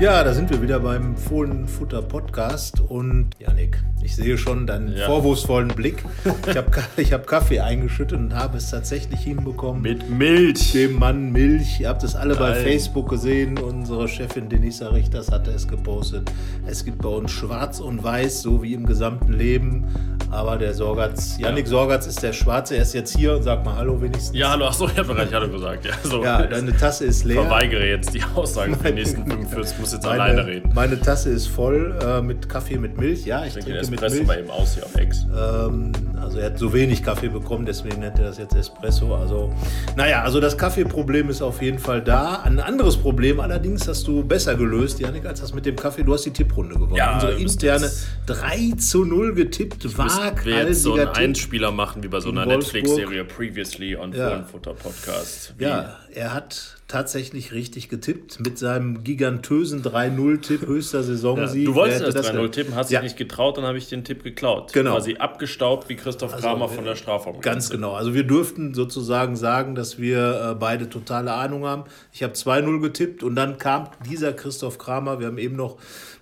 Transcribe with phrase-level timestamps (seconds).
[0.00, 5.06] Ja, da sind wir wieder beim Fohlenfutter Podcast und Janik, ich sehe schon deinen Ja.
[5.06, 6.04] vorwurfsvollen Blick.
[6.48, 9.82] Ich habe ich hab Kaffee eingeschüttet und habe es tatsächlich hinbekommen.
[9.82, 10.70] Mit Milch.
[10.70, 11.80] dem Mann Milch.
[11.80, 12.62] Ihr habt es alle bei Geil.
[12.62, 13.58] Facebook gesehen.
[13.58, 16.30] Unsere Chefin Denisa Richters hatte es gepostet.
[16.64, 19.84] Es gibt bei uns schwarz und weiß, so wie im gesamten Leben.
[20.30, 22.76] Aber der Sorgatz, Yannick Sorgatz ist der Schwarze.
[22.76, 24.36] Er ist jetzt hier und sagt mal Hallo wenigstens.
[24.38, 25.86] Ja, hallo, achso, ich habe bereits Hallo gesagt.
[25.86, 26.22] Ja, so.
[26.22, 27.42] Ja, deine Tasse ist ich leer.
[27.42, 29.76] verweigere jetzt die Aussagen für die nächsten 45.
[29.78, 30.70] Ich muss jetzt Meine, alleine reden.
[30.74, 33.24] meine Tasse ist voll äh, mit Kaffee mit Milch.
[33.26, 34.26] Ja, ich Ich trinke trinke mit Espresso Milch.
[34.26, 35.24] mal eben aus hier auf Ex.
[35.36, 39.14] Ähm, also er hat so wenig Kaffee bekommen, deswegen nennt er das jetzt Espresso.
[39.14, 39.52] Also,
[39.96, 42.42] naja, also das Kaffeeproblem ist auf jeden Fall da.
[42.42, 46.02] Ein anderes Problem allerdings hast du besser gelöst, Janik, als das mit dem Kaffee.
[46.04, 46.94] Du hast die Tipprunde gewonnen.
[46.96, 49.98] Ja, Unsere interne jetzt- 3 zu 0 getippt, Müssen
[50.44, 51.16] wir jetzt so einen Tipp.
[51.16, 52.44] Einspieler machen wie bei so einer.
[52.46, 54.28] Netflix-Serie Previously on Ja.
[54.30, 55.54] Fohlenfutter Podcast.
[55.58, 61.66] Wie- Ja, er hat tatsächlich richtig getippt mit seinem gigantösen 3-0-Tipp, höchster Ja, Saisonsieg.
[61.66, 63.00] du wolltest das hätte 3-0 tippen, hast ja.
[63.00, 64.72] dich nicht getraut, dann habe ich den Tipp geklaut.
[64.72, 64.94] Genau.
[64.94, 67.42] Quasi abgestaubt wie Christoph Kramer von der Strafraum.
[67.42, 67.92] Ganz genau.
[67.92, 71.84] Also wir dürften sozusagen sagen, dass wir äh, beide totale Ahnung haben.
[72.10, 75.20] Ich habe 2-0 getippt und dann kam dieser Christoph Kramer.
[75.20, 75.76] Wir haben eben noch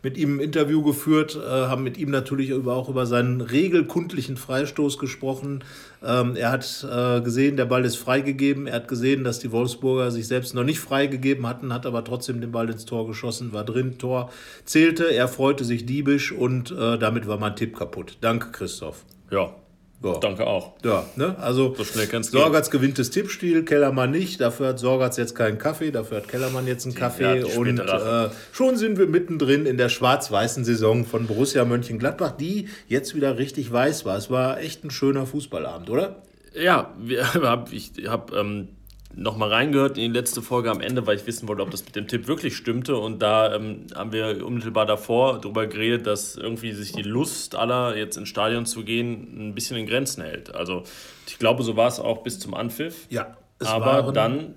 [0.07, 4.99] mit ihm ein Interview geführt, äh, haben mit ihm natürlich auch über seinen regelkundlichen Freistoß
[4.99, 5.65] gesprochen.
[6.01, 8.69] Ähm, er hat äh, gesehen, der Ball ist freigegeben.
[8.69, 12.41] Er hat gesehen, dass die Wolfsburger sich selbst noch nicht freigegeben hatten, hat aber trotzdem
[12.41, 14.31] den Ball ins Tor geschossen, war drin, Tor
[14.65, 15.13] zählte.
[15.13, 18.19] Er freute sich diebisch und äh, damit war mein Tipp kaputt.
[18.21, 19.05] Danke, Christoph.
[19.33, 19.57] Ja,
[20.03, 20.19] Ja.
[20.19, 20.75] danke auch.
[20.85, 21.37] Ja, ne?
[21.39, 22.41] Also So schnell kann's gehen.
[22.41, 24.41] Sorgatz gewinnt das Tippspiel, Kellermann nicht.
[24.41, 27.23] Dafür hat Sorgatz jetzt keinen Kaffee, dafür hat Kellermann jetzt einen Kaffee.
[27.23, 32.33] ja, die und äh, schon sind wir mittendrin in der schwarz-weißen Saison von Borussia Mönchengladbach,
[32.33, 34.17] die jetzt wieder richtig weiß war.
[34.17, 36.23] Es war echt ein schöner Fußballabend, oder?
[36.55, 38.69] Ja, wir, hab, ich habe ähm,
[39.17, 41.85] noch mal reingehört in die letzte Folge am Ende, weil ich wissen wollte, ob das
[41.85, 42.97] mit dem Tipp wirklich stimmte.
[42.99, 47.97] Und da ähm, haben wir unmittelbar davor darüber geredet, dass irgendwie sich die Lust aller,
[47.97, 50.55] jetzt ins Stadion zu gehen, ein bisschen in Grenzen hält.
[50.55, 50.83] Also
[51.27, 53.07] ich glaube, so war es auch bis zum Anpfiff.
[53.09, 53.37] Ja.
[53.65, 54.55] Aber dann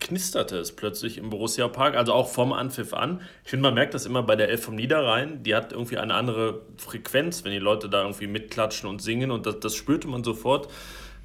[0.00, 3.20] knisterte es plötzlich im Borussia Park, also auch vom Anpfiff an.
[3.44, 6.14] Ich finde, man merkt das immer bei der Elf vom Niederrhein, die hat irgendwie eine
[6.14, 10.22] andere Frequenz, wenn die Leute da irgendwie mitklatschen und singen und das, das spürte man
[10.22, 10.68] sofort.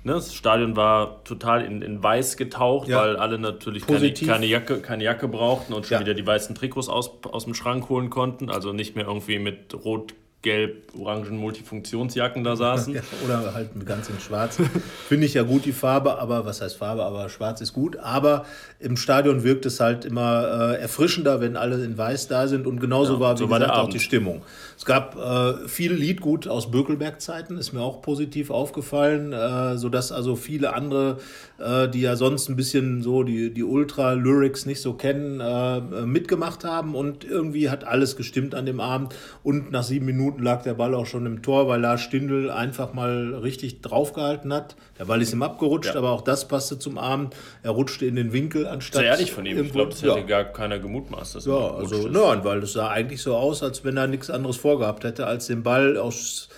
[0.05, 2.99] Ne, das Stadion war total in, in weiß getaucht, Ja.
[3.01, 5.99] weil alle natürlich keine, keine, Jacke, keine Jacke brauchten und schon Ja.
[6.01, 8.49] wieder die weißen Trikots aus, aus dem Schrank holen konnten.
[8.49, 12.93] Also nicht mehr irgendwie mit rot, gelb, orangen Multifunktionsjacken da saßen.
[12.95, 14.57] Ja, oder halt ganz in Schwarz.
[15.07, 17.95] Finde ich ja gut, die Farbe, aber was heißt Farbe, aber Schwarz ist gut.
[17.95, 18.45] Aber
[18.79, 22.67] im Stadion wirkt es halt immer äh, erfrischender, wenn alle in Weiß da sind.
[22.67, 24.41] Und genauso war, wie so gesagt, auch die Stimmung.
[24.83, 30.35] Es gab äh, viel Liedgut aus Bökelberg-Zeiten, ist mir auch positiv aufgefallen, äh, sodass also
[30.35, 31.19] viele andere,
[31.57, 36.65] äh, die ja sonst ein bisschen so die, die Ultra-Lyrics nicht so kennen, äh, mitgemacht
[36.65, 36.95] haben.
[36.95, 39.15] Und irgendwie hat alles gestimmt an dem Abend.
[39.41, 42.91] Und nach sieben Minuten lag der Ball auch schon im Tor, weil Lars Stindl einfach
[42.91, 44.75] mal richtig draufgehalten hat.
[44.99, 45.99] Der Ball ist ihm abgerutscht, Ja.
[45.99, 47.33] aber auch das passte zum Abend.
[47.61, 48.99] Er rutschte in den Winkel anstatt.
[48.99, 49.63] Sehr ehrlich von ihm.
[49.63, 50.13] Ich glaube, das ja.
[50.13, 51.35] hätte gar keiner gemutmaßt.
[51.35, 54.57] dass Ja, also nein, weil es sah eigentlich so aus, als wenn er nichts anderes
[54.73, 56.49] vorgehabt hätte, als den Ball aus,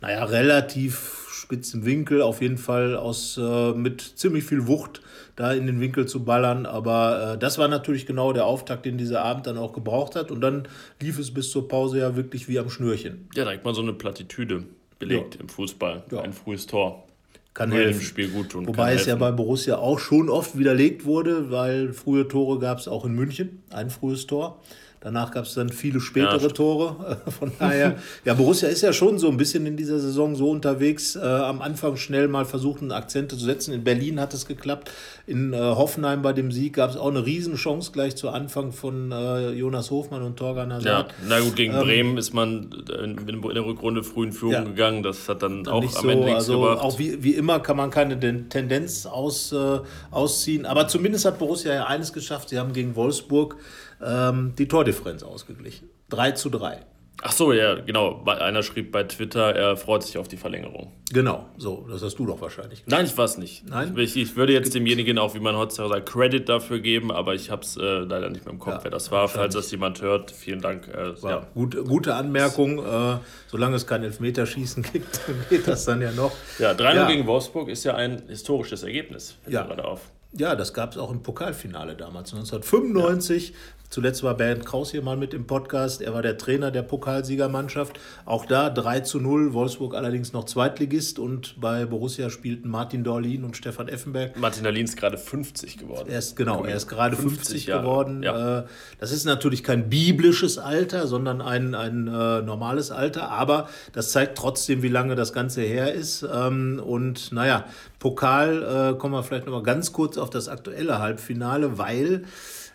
[0.00, 5.02] naja, relativ spitzem Winkel, auf jeden Fall aus äh, mit ziemlich viel Wucht
[5.36, 6.64] da in den Winkel zu ballern.
[6.66, 10.30] Aber äh, das war natürlich genau der Auftakt, den dieser Abend dann auch gebraucht hat.
[10.30, 10.68] Und dann
[11.00, 13.28] lief es bis zur Pause ja wirklich wie am Schnürchen.
[13.34, 14.62] Ja, direkt mal so eine Plattitüde
[15.00, 15.40] belegt Ja.
[15.40, 16.04] im Fußball.
[16.12, 16.20] Ja.
[16.20, 17.04] Ein frühes Tor.
[17.52, 18.02] Kann Würde helfen.
[18.02, 18.66] Spiel gut tun.
[18.66, 22.88] Wobei es ja bei Borussia auch schon oft widerlegt wurde, weil frühe Tore gab es
[22.88, 24.60] auch in München, ein frühes Tor.
[25.04, 26.56] Danach gab es dann viele spätere stimmt.
[26.56, 27.18] Tore.
[27.38, 31.14] Von daher, ja, Borussia ist ja schon so ein bisschen in dieser Saison so unterwegs.
[31.14, 33.74] Äh, am Anfang schnell mal versuchen, Akzente zu setzen.
[33.74, 34.90] In Berlin hat es geklappt.
[35.26, 39.12] In äh, Hoffenheim bei dem Sieg gab es auch eine Riesenchance gleich zu Anfang von
[39.12, 41.14] äh, Jonas Hofmann und Torgan Ja, Hazard.
[41.28, 42.70] na gut, gegen Bremen ist man
[43.02, 44.68] in, in der Rückrunde früh in Führung Ähm, Ja.
[44.70, 45.02] gegangen.
[45.02, 46.80] Das hat dann auch nicht am so, Ende nichts also gebracht.
[46.80, 49.80] auch wie, wie immer kann man keine Den- Tendenz aus, äh,
[50.10, 50.64] ausziehen.
[50.64, 52.48] Aber zumindest hat Borussia ja eines geschafft.
[52.48, 53.56] Sie haben gegen Wolfsburg
[54.04, 55.88] ähm, die Tordifferenz ausgeglichen.
[56.10, 56.80] 3 zu 3.
[57.22, 58.24] Ach so, ja, genau.
[58.24, 60.92] Einer schrieb bei Twitter, er freut sich auf die Verlängerung.
[61.12, 62.90] Genau, so, das hast du doch wahrscheinlich gesagt.
[62.90, 63.66] Nein, ich weiß nicht.
[63.68, 63.96] Nein?
[63.96, 67.50] Ich, ich würde jetzt demjenigen auch, wie man heutzutage sagt, Credit dafür geben, aber ich
[67.52, 69.28] habe es äh, leider nicht mehr im Kopf, Ja, wer das war.
[69.28, 70.88] Falls das jemand hört, vielen Dank.
[70.88, 71.46] Äh, War ja.
[71.54, 72.84] gut, gute Anmerkung.
[72.84, 76.32] Äh, solange es kein Elfmeterschießen gibt, geht das dann ja noch.
[76.58, 77.06] Ja, 3-0 Ja.
[77.06, 79.36] gegen Wolfsburg ist ja ein historisches Ergebnis.
[79.48, 79.62] Ja.
[79.62, 80.00] gerade auf.
[80.36, 83.54] Ja, das gab es auch im Pokalfinale damals, 1995.
[83.94, 86.02] Zuletzt war Bernd Kraus hier mal mit im Podcast.
[86.02, 88.00] Er war der Trainer der Pokalsiegermannschaft.
[88.24, 89.52] Auch da 3 zu 0.
[89.52, 91.20] Wolfsburg allerdings noch Zweitligist.
[91.20, 94.36] Und bei Borussia spielten Martin Dorlin und Stefan Effenberg.
[94.36, 96.08] Martin Dorlin ist gerade 50 geworden.
[96.08, 98.24] Er ist, genau, er ist gerade 50, 50 geworden.
[98.24, 98.62] Ja.
[98.62, 98.64] Äh,
[98.98, 103.30] das ist natürlich kein biblisches Alter, sondern ein, ein äh, normales Alter.
[103.30, 106.26] Aber das zeigt trotzdem, wie lange das Ganze her ist.
[106.34, 107.64] Ähm, und naja,
[108.00, 112.24] Pokal äh, kommen wir vielleicht noch mal ganz kurz auf das aktuelle Halbfinale, weil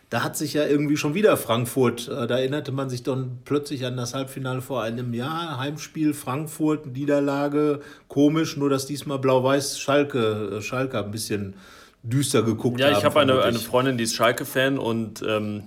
[0.09, 3.85] da hat sich ja irgendwie schon wieder Frankfurt, äh, da erinnerte man sich dann plötzlich
[3.85, 10.57] an das Halbfinale vor einem Jahr, Heimspiel Frankfurt, Niederlage, komisch, nur dass diesmal Blau-Weiß Schalke,
[10.57, 11.53] äh, Schalke ein bisschen
[12.01, 15.63] düster geguckt Ja, ich habe eine, eine Freundin, die ist Schalke-Fan und ähm,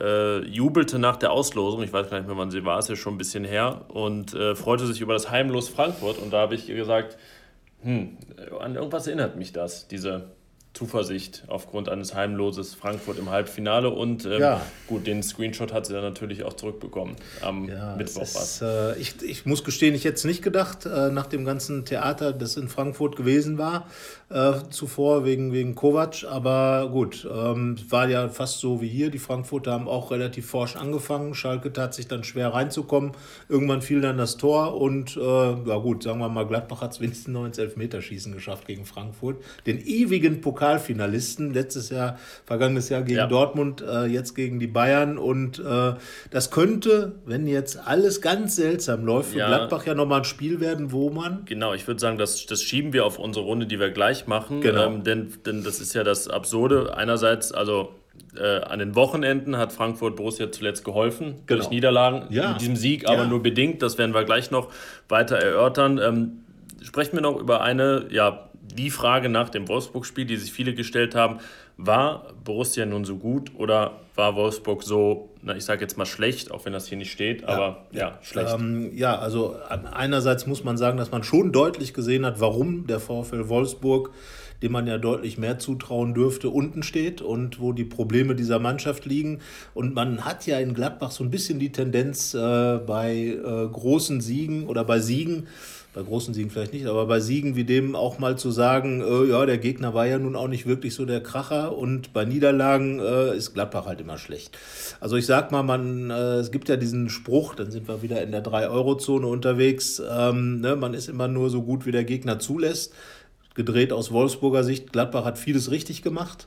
[0.00, 2.96] äh, jubelte nach der Auslosung, ich weiß gar nicht mehr, wann sie war, ist ja
[2.96, 6.18] schon ein bisschen her, und äh, freute sich über das Heimlos Frankfurt.
[6.18, 7.18] Und da habe ich ihr gesagt,
[7.82, 8.16] hm,
[8.58, 10.30] an irgendwas erinnert mich das, diese
[10.74, 13.90] Zuversicht aufgrund eines heimloses Frankfurt im Halbfinale.
[13.90, 14.60] Und ähm, ja.
[14.86, 18.22] gut, den Screenshot hat sie dann natürlich auch zurückbekommen am ja, Mittwoch.
[18.22, 21.84] Ist, äh, ich, ich muss gestehen, ich hätte es nicht gedacht, äh, nach dem ganzen
[21.84, 23.88] Theater, das in Frankfurt gewesen war,
[24.30, 26.24] äh, zuvor wegen, wegen Kovac.
[26.28, 29.10] Aber gut, ähm, war ja fast so wie hier.
[29.10, 31.34] Die Frankfurter haben auch relativ forsch angefangen.
[31.34, 33.12] Schalke tat sich dann schwer reinzukommen.
[33.48, 37.00] Irgendwann fiel dann das Tor und äh, ja gut, sagen wir mal, Gladbach hat es
[37.00, 39.36] wenigstens noch ins Elfmeterschießen geschafft gegen Frankfurt.
[39.66, 41.54] Den ewigen Pokal Pokalfinalisten.
[41.54, 43.26] Letztes Jahr, vergangenes Jahr gegen ja.
[43.26, 45.18] Dortmund, äh, jetzt gegen die Bayern.
[45.18, 45.94] Und äh,
[46.30, 49.48] das könnte, wenn jetzt alles ganz seltsam läuft, für ja.
[49.48, 51.44] Gladbach ja nochmal ein Spiel werden, wo man.
[51.44, 54.60] Genau, ich würde sagen, das, das schieben wir auf unsere Runde, die wir gleich machen.
[54.60, 54.86] Genau.
[54.86, 56.96] Ähm, denn, denn das ist ja das Absurde.
[56.96, 57.94] Einerseits, also
[58.36, 61.60] äh, an den Wochenenden hat Frankfurt Borussia zuletzt geholfen genau.
[61.60, 62.52] durch Niederlagen ja.
[62.52, 63.26] mit diesem Sieg, aber ja.
[63.26, 63.82] nur bedingt.
[63.82, 64.68] Das werden wir gleich noch
[65.08, 65.98] weiter erörtern.
[65.98, 66.44] Ähm,
[66.82, 71.14] sprechen wir noch über eine ja, die Frage nach dem Wolfsburg-Spiel, die sich viele gestellt
[71.14, 71.38] haben,
[71.76, 76.50] war Borussia nun so gut oder war Wolfsburg so, na, ich sage jetzt mal schlecht,
[76.50, 78.52] auch wenn das hier nicht steht, aber ja, ja schlecht.
[78.52, 79.56] Ähm, ja, also
[79.92, 84.10] einerseits muss man sagen, dass man schon deutlich gesehen hat, warum der VfL Wolfsburg,
[84.60, 89.06] dem man ja deutlich mehr zutrauen dürfte, unten steht und wo die Probleme dieser Mannschaft
[89.06, 89.38] liegen.
[89.72, 94.20] Und man hat ja in Gladbach so ein bisschen die Tendenz äh, bei äh, großen
[94.20, 95.46] Siegen oder bei Siegen,
[95.98, 99.30] bei großen Siegen vielleicht nicht, aber bei Siegen wie dem auch mal zu sagen, äh,
[99.30, 103.00] ja, der Gegner war ja nun auch nicht wirklich so der Kracher und bei Niederlagen
[103.00, 104.56] äh, ist Gladbach halt immer schlecht.
[105.00, 108.22] Also ich sag mal, man, äh, es gibt ja diesen Spruch, dann sind wir wieder
[108.22, 112.38] in der 3-Euro-Zone unterwegs, ähm, ne, man ist immer nur so gut, wie der Gegner
[112.38, 112.94] zulässt.
[113.56, 116.46] Gedreht aus Wolfsburger Sicht, Gladbach hat vieles richtig gemacht.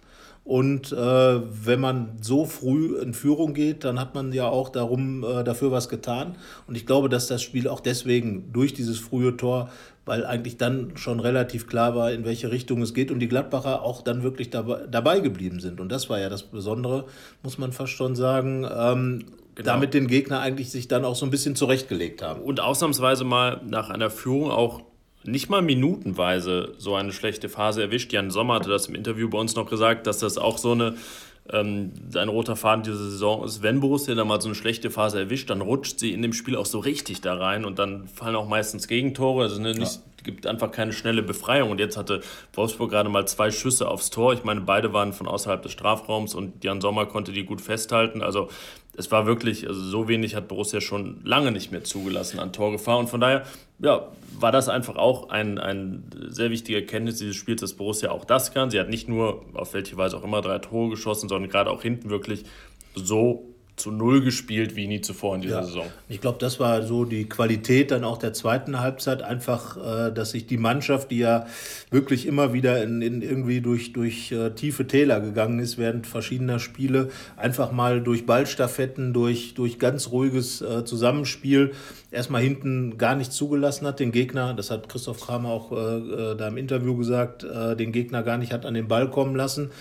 [0.51, 5.23] Und äh, wenn man so früh in Führung geht, dann hat man ja auch darum,
[5.23, 6.35] äh, dafür was getan.
[6.67, 9.69] Und ich glaube, dass das Spiel auch deswegen durch dieses frühe Tor,
[10.03, 13.81] weil eigentlich dann schon relativ klar war, in welche Richtung es geht und die Gladbacher
[13.81, 15.79] auch dann wirklich dabei, dabei geblieben sind.
[15.79, 17.05] Und das war ja das Besondere,
[17.43, 18.67] muss man fast schon sagen.
[18.69, 19.73] Ähm, Genau.
[19.73, 22.41] damit den Gegner eigentlich sich dann auch so ein bisschen zurechtgelegt haben.
[22.41, 24.81] Und ausnahmsweise mal nach einer Führung auch
[25.23, 28.11] nicht mal minutenweise so eine schlechte Phase erwischt.
[28.13, 30.95] Jan Sommer hatte das im Interview bei uns noch gesagt, dass das auch so eine
[31.49, 35.19] ähm, ein roter Faden dieser Saison ist, wenn Borussia dann mal so eine schlechte Phase
[35.19, 38.35] erwischt, dann rutscht sie in dem Spiel auch so richtig da rein und dann fallen
[38.35, 39.43] auch meistens Gegentore.
[39.43, 40.01] Also ne, nicht, ja.
[40.23, 41.71] Gibt einfach keine schnelle Befreiung.
[41.71, 42.21] Und jetzt hatte
[42.53, 44.33] Wolfsburg gerade mal zwei Schüsse aufs Tor.
[44.33, 48.21] Ich meine, beide waren von außerhalb des Strafraums und Jan Sommer konnte die gut festhalten.
[48.21, 48.49] Also
[48.95, 52.97] es war wirklich, also so wenig hat Borussia schon lange nicht mehr zugelassen an Torgefahr.
[52.97, 53.43] Und von daher,
[53.79, 54.07] ja,
[54.39, 58.53] war das einfach auch ein, ein sehr wichtiger Kenntnis dieses Spiels, dass Borussia auch das
[58.53, 58.69] kann.
[58.69, 61.81] Sie hat nicht nur, auf welche Weise auch immer, drei Tore geschossen, sondern gerade auch
[61.81, 62.43] hinten wirklich
[62.95, 65.63] so zu Null gespielt wie nie zuvor in dieser ja.
[65.63, 65.85] Saison.
[66.07, 69.21] Ich glaube, das war so die Qualität dann auch der zweiten Halbzeit.
[69.21, 71.47] Einfach, äh, dass sich die Mannschaft, die ja
[71.89, 76.59] wirklich immer wieder in, in irgendwie durch, durch äh, tiefe Täler gegangen ist während verschiedener
[76.59, 81.71] Spiele, einfach mal durch Ballstaffetten, durch, durch ganz ruhiges äh, Zusammenspiel
[82.11, 86.35] erstmal hinten gar nicht zugelassen hat, den Gegner, das hat Christoph Kramer auch äh, äh,
[86.35, 89.71] da im Interview gesagt, äh, den Gegner gar nicht hat an den Ball kommen lassen,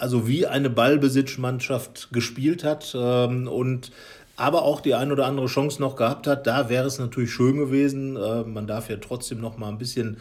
[0.00, 3.92] also wie eine Ballbesitzmannschaft gespielt hat ähm, und
[4.40, 7.58] aber auch die ein oder andere Chance noch gehabt hat, da wäre es natürlich schön
[7.58, 8.16] gewesen.
[8.16, 10.16] Äh, man darf ja trotzdem noch mal ein bisschen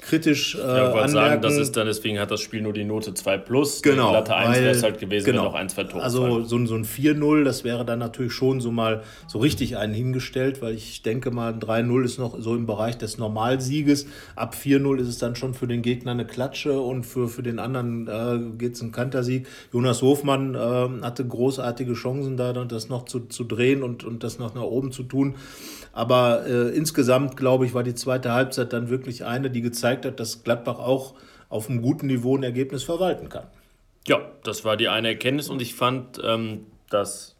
[0.00, 1.10] kritisch äh, ja, ich anmerken.
[1.12, 3.82] sagen, das ist dann, deswegen hat das Spiel nur die Note 2 plus.
[3.82, 4.08] Genau.
[4.08, 5.42] Die Latte 1 wäre es halt gewesen, genau.
[5.42, 8.60] wenn noch ein, zwei Tore Also so, so ein 4-0, das wäre dann natürlich schon
[8.60, 12.66] so mal so richtig einen hingestellt, weil ich denke mal, 3-0 ist noch so im
[12.66, 14.06] Bereich des Normalsieges.
[14.34, 17.58] Ab 4-0 ist es dann schon für den Gegner eine Klatsche und für, für den
[17.58, 19.46] anderen äh, geht es ein Kantersieg.
[19.72, 24.38] Jonas Hofmann äh, hatte großartige Chancen da, das noch zu, zu drehen und, und das
[24.38, 25.36] noch nach oben zu tun.
[25.92, 30.20] Aber äh, insgesamt, glaube ich, war die zweite Halbzeit dann wirklich eine, die gezeigt hat,
[30.20, 31.14] dass Gladbach auch
[31.48, 33.46] auf einem guten Niveau ein Ergebnis verwalten kann.
[34.06, 37.36] Ja, das war die eine Erkenntnis und ich fand, ähm, dass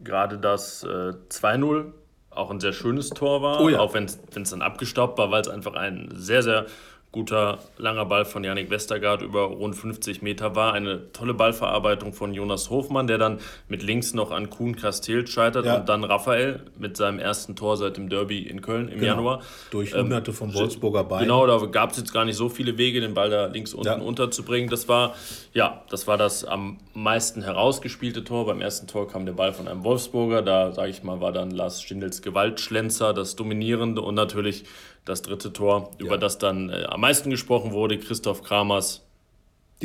[0.00, 1.86] gerade das äh, 2-0
[2.30, 3.78] auch ein sehr schönes Tor war, oh ja.
[3.78, 4.18] auch wenn es
[4.50, 6.66] dann abgestaubt war, weil es einfach ein sehr, sehr
[7.14, 10.72] guter langer Ball von Yannick Westergaard über rund 50 Meter war.
[10.72, 15.64] Eine tolle Ballverarbeitung von Jonas Hofmann, der dann mit links noch an Kuhn Castells scheitert
[15.64, 15.76] ja.
[15.76, 19.14] und dann Raphael mit seinem ersten Tor seit dem Derby in Köln im genau.
[19.14, 19.42] Januar.
[19.70, 21.28] Durch hunderte ähm, von Wolfsburger Beinen.
[21.28, 23.86] Genau, da gab es jetzt gar nicht so viele Wege, den Ball da links unten
[23.86, 23.94] ja.
[23.98, 24.68] unterzubringen.
[24.68, 25.14] Das war,
[25.52, 28.46] ja, das war das am meisten herausgespielte Tor.
[28.46, 30.42] Beim ersten Tor kam der Ball von einem Wolfsburger.
[30.42, 34.64] Da, sage ich mal, war dann Lars Stindels Gewaltschlenzer das Dominierende und natürlich
[35.04, 36.06] das dritte Tor, ja.
[36.06, 39.06] über das dann äh, am meisten gesprochen wurde, Christoph Kramers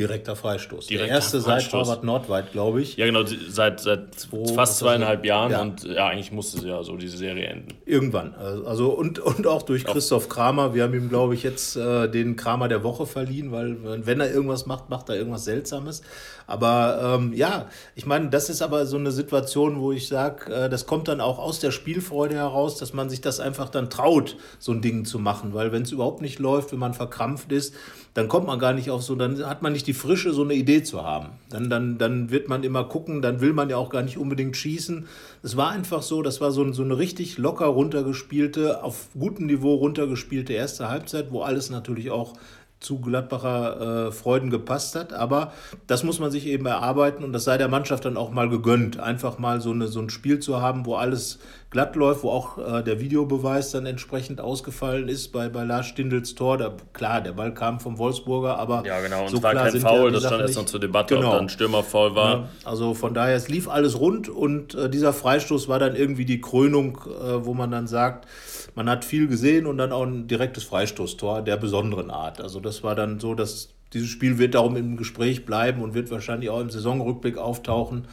[0.00, 0.86] Direkter Freistoß.
[0.86, 1.70] Direkter der erste Freistoß.
[1.72, 2.96] seit Harvard Nordweit, glaube ich.
[2.96, 5.60] Ja, genau, seit, seit Zwei, fast zweieinhalb Jahren ja.
[5.60, 7.74] und ja, eigentlich musste es ja so diese Serie enden.
[7.84, 8.34] Irgendwann.
[8.34, 10.74] Also und, und auch durch Christoph Kramer.
[10.74, 14.32] Wir haben ihm, glaube ich, jetzt äh, den Kramer der Woche verliehen, weil wenn er
[14.32, 16.00] irgendwas macht, macht er irgendwas Seltsames.
[16.46, 20.68] Aber ähm, ja, ich meine, das ist aber so eine Situation, wo ich sage, äh,
[20.68, 24.36] das kommt dann auch aus der Spielfreude heraus, dass man sich das einfach dann traut,
[24.58, 25.54] so ein Ding zu machen.
[25.54, 27.74] Weil wenn es überhaupt nicht läuft, wenn man verkrampft ist,
[28.14, 30.54] dann kommt man gar nicht auf so, dann hat man nicht die Frische, so eine
[30.54, 31.28] Idee zu haben.
[31.48, 34.56] Dann, dann, dann wird man immer gucken, dann will man ja auch gar nicht unbedingt
[34.56, 35.06] schießen.
[35.42, 39.74] Es war einfach so, das war so, so eine richtig locker runtergespielte, auf gutem Niveau
[39.74, 42.34] runtergespielte erste Halbzeit, wo alles natürlich auch
[42.80, 45.12] zu Gladbacher äh, Freuden gepasst hat.
[45.12, 45.52] Aber
[45.86, 48.98] das muss man sich eben erarbeiten und das sei der Mannschaft dann auch mal gegönnt,
[48.98, 51.38] einfach mal so, eine, so ein Spiel zu haben, wo alles
[51.70, 56.34] glatt läuft, wo auch äh, der Videobeweis dann entsprechend ausgefallen ist bei, bei Lars Stindels
[56.34, 56.58] Tor.
[56.58, 60.10] Da, klar, der Ball kam vom Wolfsburger, aber ja genau, und so war kein Foul,
[60.10, 61.28] das stand erst noch zur Debatte, genau.
[61.28, 62.30] ob dann Stürmerfoul war.
[62.30, 66.24] Ja, also von daher, es lief alles rund und äh, dieser Freistoß war dann irgendwie
[66.24, 68.26] die Krönung, äh, wo man dann sagt,
[68.74, 72.40] man hat viel gesehen und dann auch ein direktes Freistoßtor der besonderen Art.
[72.40, 76.10] Also das war dann so, dass dieses Spiel wird darum im Gespräch bleiben und wird
[76.10, 78.06] wahrscheinlich auch im Saisonrückblick auftauchen.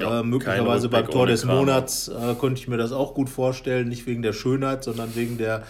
[0.00, 3.88] Ja, äh, möglicherweise beim Tor des Monats äh, könnte ich mir das auch gut vorstellen,
[3.88, 5.64] nicht wegen der Schönheit, sondern wegen der,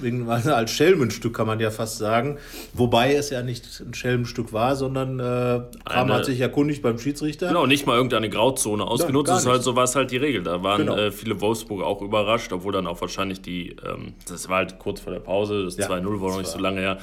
[0.00, 2.38] wegen, als Schelmenstück kann man ja fast sagen.
[2.74, 7.48] Wobei es ja nicht ein Schelmenstück war, sondern äh, Kram hat sich erkundigt beim Schiedsrichter.
[7.48, 9.30] Genau, nicht mal irgendeine Grauzone ausgenutzt.
[9.30, 10.42] Ja, ist halt, so war es halt die Regel.
[10.42, 10.96] Da waren genau.
[10.96, 15.00] äh, viele Wolfsburger auch überrascht, obwohl dann auch wahrscheinlich die, ähm, das war halt kurz
[15.00, 16.98] vor der Pause, das ja, 2-0 war noch nicht so lange her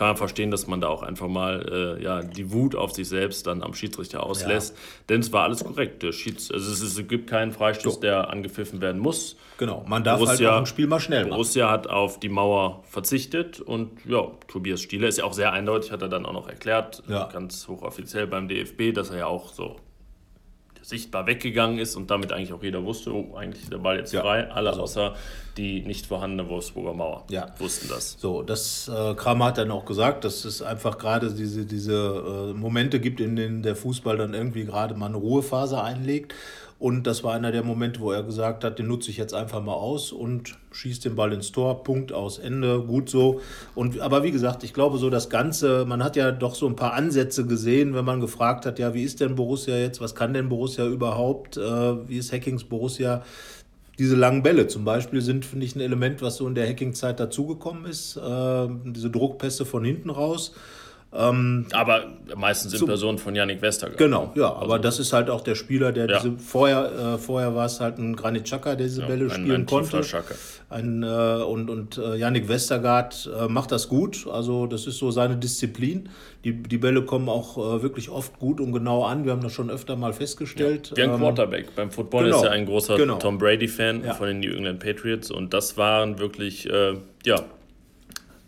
[0.00, 3.06] kann man verstehen, dass man da auch einfach mal äh, ja, die Wut auf sich
[3.06, 4.74] selbst dann am Schiedsrichter auslässt.
[5.10, 6.02] Denn es war alles korrekt.
[6.02, 8.00] Der Schieds also es, ist, es gibt keinen Freistoß, so.
[8.00, 9.36] der angepfiffen werden muss.
[9.58, 11.30] Genau, man darf Borussia, halt auch ein Spiel mal schnell machen.
[11.30, 15.92] Borussia hat auf die Mauer verzichtet und ja, Tobias Stieler ist ja auch sehr eindeutig,
[15.92, 17.28] hat er dann auch noch erklärt, ja.
[17.32, 19.76] ganz hochoffiziell beim DFB, dass er ja auch so
[20.90, 24.12] sichtbar weggegangen ist und damit eigentlich auch jeder wusste, oh, eigentlich ist der Ball jetzt
[24.12, 24.20] ja.
[24.20, 24.50] frei.
[24.50, 24.82] Alle also.
[24.82, 25.14] außer
[25.56, 27.48] die nicht vorhandene Wolfsburger Mauer ja.
[27.58, 28.16] wussten das.
[28.18, 32.58] So, das äh, Kramer hat dann auch gesagt, dass es einfach gerade diese, diese äh,
[32.58, 36.34] Momente gibt, in denen der Fußball dann irgendwie gerade mal eine Ruhephase einlegt.
[36.80, 39.62] Und das war einer der Momente, wo er gesagt hat, den nutze ich jetzt einfach
[39.62, 43.42] mal aus und schießt den Ball ins Tor, Punkt aus Ende, gut so.
[43.74, 46.76] Und aber wie gesagt, ich glaube so das Ganze, man hat ja doch so ein
[46.76, 50.32] paar Ansätze gesehen, wenn man gefragt hat, ja, wie ist denn Borussia jetzt, was kann
[50.32, 53.24] denn Borussia überhaupt, äh, wie ist Hackings Borussia?
[53.98, 57.20] Diese langen Bälle zum Beispiel sind, finde ich, ein Element, was so in der Hacking-Zeit
[57.20, 58.16] dazugekommen ist.
[58.16, 60.54] Äh, diese Druckpässe von hinten raus.
[61.12, 62.04] Ähm, aber
[62.36, 63.98] meistens in Person von Yannick Westergaard.
[63.98, 66.20] Genau, ja, aber also, das ist halt auch der Spieler, der ja.
[66.20, 69.30] diese vorher, äh, vorher war es halt ein Granit Xhaka, der diese ja, Bälle ein,
[69.30, 70.02] spielen ein konnte.
[70.68, 71.06] Ein, äh,
[71.42, 76.08] und und äh, Yannick Westergaard äh, macht das gut, also das ist so seine Disziplin.
[76.44, 79.24] Die, die Bälle kommen auch äh, wirklich oft gut und genau an.
[79.24, 80.90] Wir haben das schon öfter mal festgestellt.
[80.90, 81.74] Ja, wie ein ähm, Quarterback.
[81.74, 83.16] Beim Football genau, ist er ein großer genau.
[83.16, 86.94] Tom Brady-Fan von den New England Patriots und das waren wirklich, äh,
[87.26, 87.44] ja,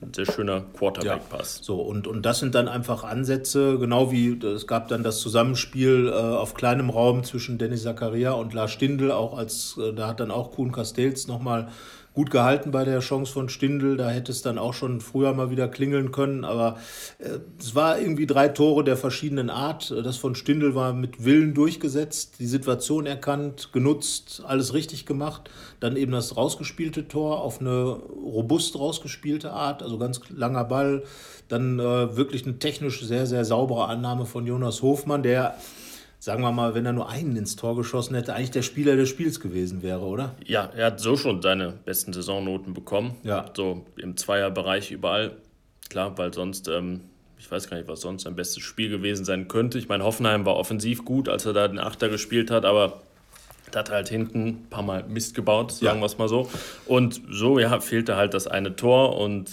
[0.02, 1.59] ein sehr schöner Quarterback-Pass.
[1.59, 5.21] Ja, so, und, und das sind dann einfach Ansätze, genau wie es gab dann das
[5.21, 10.09] Zusammenspiel äh, auf kleinem Raum zwischen Dennis Zakaria und Lars Stindl, auch als, äh, da
[10.09, 11.68] hat dann auch Kuhn Castells nochmal
[12.14, 13.97] gut gehalten bei der Chance von Stindl.
[13.97, 16.45] Da hätte es dann auch schon früher mal wieder klingeln können.
[16.45, 16.78] Aber
[17.19, 19.90] äh, es war irgendwie drei Tore der verschiedenen Art.
[19.90, 25.50] Das von Stindl war mit Willen durchgesetzt, die Situation erkannt, genutzt, alles richtig gemacht.
[25.81, 31.02] Dann eben das rausgespielte Tor auf eine robust rausgespielte Art, also ganz langer Ball.
[31.49, 35.57] Dann äh, wirklich eine technisch sehr, sehr saubere Annahme von Jonas Hofmann, der
[36.23, 39.09] sagen wir mal, wenn er nur einen ins Tor geschossen hätte, eigentlich der Spieler des
[39.09, 40.37] Spiels gewesen wäre, oder?
[40.47, 43.17] Ja, er hat so schon seine besten Saisonnoten bekommen.
[43.25, 43.47] Ja.
[43.57, 45.33] So im Zweierbereich überall.
[45.91, 47.00] Klar, weil sonst, ähm,
[47.41, 49.79] ich weiß gar nicht, was sonst sein bestes Spiel gewesen sein könnte.
[49.79, 53.02] Ich meine, Hoffenheim war offensiv gut, als er da den Achter gespielt hat, aber
[53.73, 56.02] da hat er halt hinten ein paar Mal Mist gebaut, sagen ja.
[56.02, 56.49] wir es mal so.
[56.87, 59.50] Und so ja, fehlte halt das eine Tor und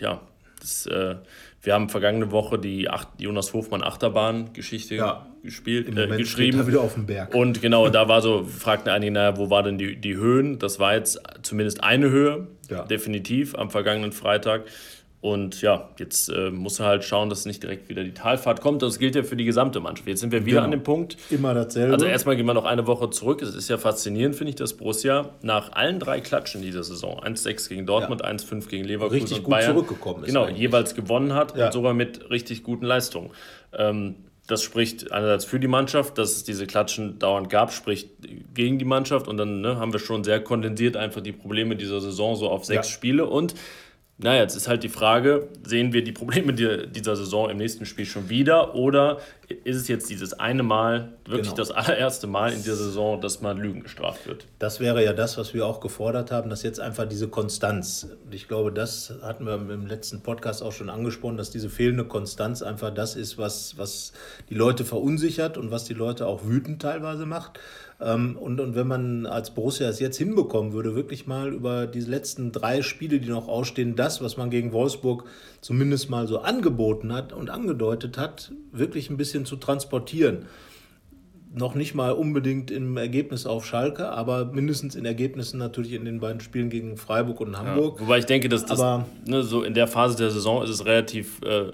[0.00, 0.22] ja,
[0.60, 1.16] Das, äh,
[1.62, 5.26] wir haben vergangene Woche die Acht, Jonas Hofmann Achterbahn-Geschichte Ja.
[5.42, 6.58] gespielt, äh, geschrieben.
[6.58, 7.34] er wieder auf dem Berg.
[7.34, 10.58] Und genau, da war so, fragten einige, naja, wo war denn die, die Höhen?
[10.58, 12.84] Das war jetzt zumindest eine Höhe, Ja.
[12.84, 14.64] definitiv, am vergangenen Freitag.
[15.22, 18.80] Und ja, jetzt äh, muss er halt schauen, dass nicht direkt wieder die Talfahrt kommt.
[18.80, 20.08] Das gilt ja für die gesamte Mannschaft.
[20.08, 20.64] Jetzt sind wir wieder Genau.
[20.64, 21.18] an dem Punkt.
[21.28, 21.92] Immer dasselbe.
[21.92, 23.42] Also erstmal gehen wir noch eine Woche zurück.
[23.42, 27.68] Es ist ja faszinierend, finde ich, dass Borussia nach allen drei Klatschen dieser Saison, 1-6
[27.68, 30.58] gegen Dortmund, 1-5 gegen Leverkusen Richtig und gut Bayern, zurückgekommen ist genau, eigentlich.
[30.58, 31.66] jeweils gewonnen hat Ja.
[31.66, 33.28] und sogar mit richtig guten Leistungen.
[33.76, 34.14] Ähm,
[34.46, 38.08] das spricht einerseits für die Mannschaft, dass es diese Klatschen dauernd gab, spricht
[38.54, 42.00] gegen die Mannschaft und dann ne, haben wir schon sehr kondensiert einfach die Probleme dieser
[42.00, 42.92] Saison so auf sechs Ja.
[42.94, 43.54] Spiele und
[44.22, 47.86] naja, jetzt ist halt die Frage, sehen wir die Probleme die- dieser Saison im nächsten
[47.86, 49.18] Spiel schon wieder oder
[49.64, 51.56] ist es jetzt dieses eine Mal, wirklich Genau.
[51.56, 54.46] das allererste Mal in dieser Saison, dass man Lügen gestraft wird?
[54.60, 58.34] Das wäre ja das, was wir auch gefordert haben, dass jetzt einfach diese Konstanz, und
[58.34, 62.62] ich glaube, das hatten wir im letzten Podcast auch schon angesprochen, dass diese fehlende Konstanz
[62.62, 64.12] einfach das ist, was, was
[64.50, 67.58] die Leute verunsichert und was die Leute auch wütend teilweise macht.
[68.02, 72.10] Ähm, Und, und wenn man als Borussia es jetzt hinbekommen würde, wirklich mal über diese
[72.10, 75.24] letzten drei Spiele, die noch ausstehen, das, was man gegen Wolfsburg
[75.60, 80.46] zumindest mal so angeboten hat und angedeutet hat, wirklich ein bisschen zu transportieren
[81.52, 86.20] noch nicht mal unbedingt im Ergebnis auf Schalke, aber mindestens in Ergebnissen natürlich in den
[86.20, 88.00] beiden Spielen gegen Freiburg und Hamburg.
[88.00, 90.84] Wobei ich denke, dass das Aber- ne, so in der Phase der Saison ist es
[90.84, 91.72] relativ äh,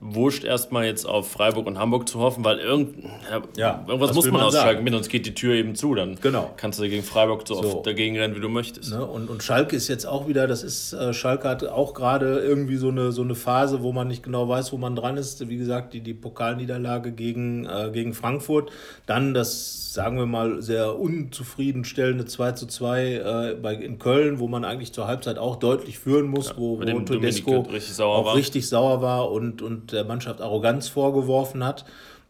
[0.00, 4.16] wurscht, erstmal jetzt auf Freiburg und Hamburg zu hoffen, weil irgend, ja, Ja, irgendwas was
[4.16, 4.64] muss man man aus sagen?
[4.66, 5.94] Schalke mit, sonst geht die Tür eben zu.
[5.94, 6.50] Dann Genau.
[6.56, 7.76] kannst du gegen Freiburg so, So.
[7.78, 8.90] oft dagegen rennen, wie du möchtest.
[8.92, 9.04] Ne?
[9.04, 12.76] Und, und Schalke ist jetzt auch wieder, das ist, äh, Schalke hat auch gerade irgendwie
[12.76, 15.48] so eine, so eine Phase, wo man nicht genau weiß, wo man dran ist.
[15.48, 18.70] Wie gesagt, die, die Pokalniederlage gegen, äh, gegen Frankfurt.
[19.06, 23.04] Dann das, sagen wir mal, sehr unzufriedenstellende 2 zu 2
[23.52, 26.82] äh, bei, in Köln, wo man eigentlich zur Halbzeit auch deutlich führen muss, wo, bei
[26.82, 28.34] wo dem Tedesco richtig sauer auch war.
[28.34, 31.84] richtig sauer war und, und der Mannschaft Arroganz vorgeworfen hat.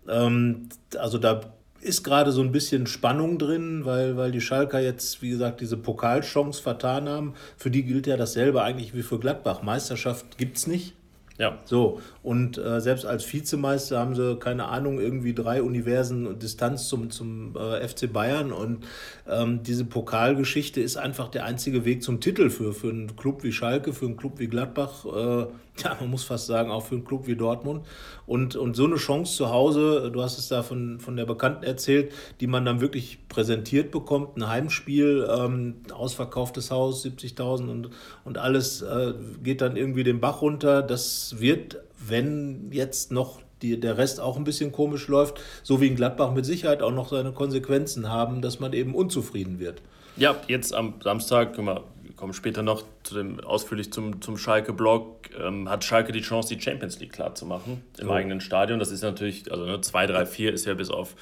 [0.09, 1.41] Ähm, also da
[1.81, 5.77] ist gerade so ein bisschen Spannung drin, weil, weil die Schalker jetzt, wie gesagt, diese
[5.77, 7.35] Pokalchance vertan haben.
[7.57, 9.63] Für die gilt ja dasselbe eigentlich wie für Gladbach.
[9.63, 10.95] Meisterschaft gibt es nicht.
[11.39, 11.57] Ja.
[11.65, 17.11] So, und äh, selbst als Vizemeister haben sie, keine Ahnung, irgendwie drei Universen Distanz zum,
[17.11, 18.51] zum äh, FC Bayern.
[18.51, 18.85] Und
[19.29, 23.53] ähm, diese Pokalgeschichte ist einfach der einzige Weg zum Titel für, für einen Club wie
[23.53, 25.47] Schalke, für einen Club wie Gladbach, äh,
[25.85, 27.87] ja, man muss fast sagen, auch für einen Club wie Dortmund.
[28.27, 31.65] Und, und so eine Chance zu Hause, du hast es da von, von der Bekannten
[31.65, 37.91] erzählt, die man dann wirklich präsentiert bekommt, ein Heimspiel, ähm, ausverkauftes Haus, 70.000 und,
[38.25, 40.83] und alles äh, geht dann irgendwie den Bach runter.
[40.83, 45.89] Das wird, wenn jetzt noch die, der Rest auch ein bisschen komisch läuft, so wie
[45.89, 49.83] in Gladbach mit Sicherheit auch noch seine Konsequenzen haben, dass man eben unzufrieden wird.
[50.17, 51.85] Ja, jetzt am Samstag, wir wir
[52.19, 56.61] kommen später noch zu dem, ausführlich zum, zum Schalke-Blog, ähm, hat Schalke die Chance, die
[56.61, 58.13] Champions League klar zu machen im So.
[58.13, 58.79] eigenen Stadion.
[58.79, 61.15] Das ist natürlich, also ne, 2, 3, 4 ist ja bis auf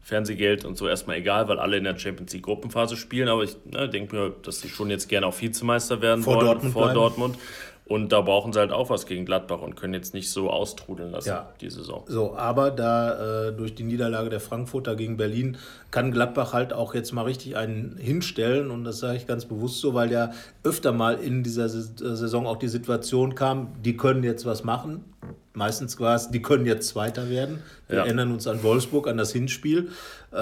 [0.00, 3.28] Fernsehgeld und so erstmal egal, weil alle in der Champions League Gruppenphase spielen.
[3.28, 6.46] Aber ich ne, denke mir, dass sie schon jetzt gerne auch Vizemeister werden Vor wollen,
[6.46, 6.94] Dortmund vor bleiben.
[6.98, 7.38] Dortmund.
[7.86, 11.10] Und da brauchen sie halt auch was gegen Gladbach und können jetzt nicht so austrudeln
[11.10, 11.52] lassen, Ja.
[11.60, 12.02] die Saison.
[12.06, 15.58] So, aber da äh, durch die Niederlage der Frankfurter gegen Berlin
[15.90, 19.80] kann Gladbach halt auch jetzt mal richtig einen hinstellen und das sage ich ganz bewusst
[19.82, 20.30] so, weil ja
[20.62, 25.04] öfter mal in dieser Sa- Saison auch die Situation kam, die können jetzt was machen.
[25.52, 27.58] Meistens war es, die können jetzt Zweiter werden.
[27.88, 28.04] Wir Ja.
[28.04, 29.90] erinnern uns an Wolfsburg, an das Hinspiel.
[30.32, 30.36] Äh,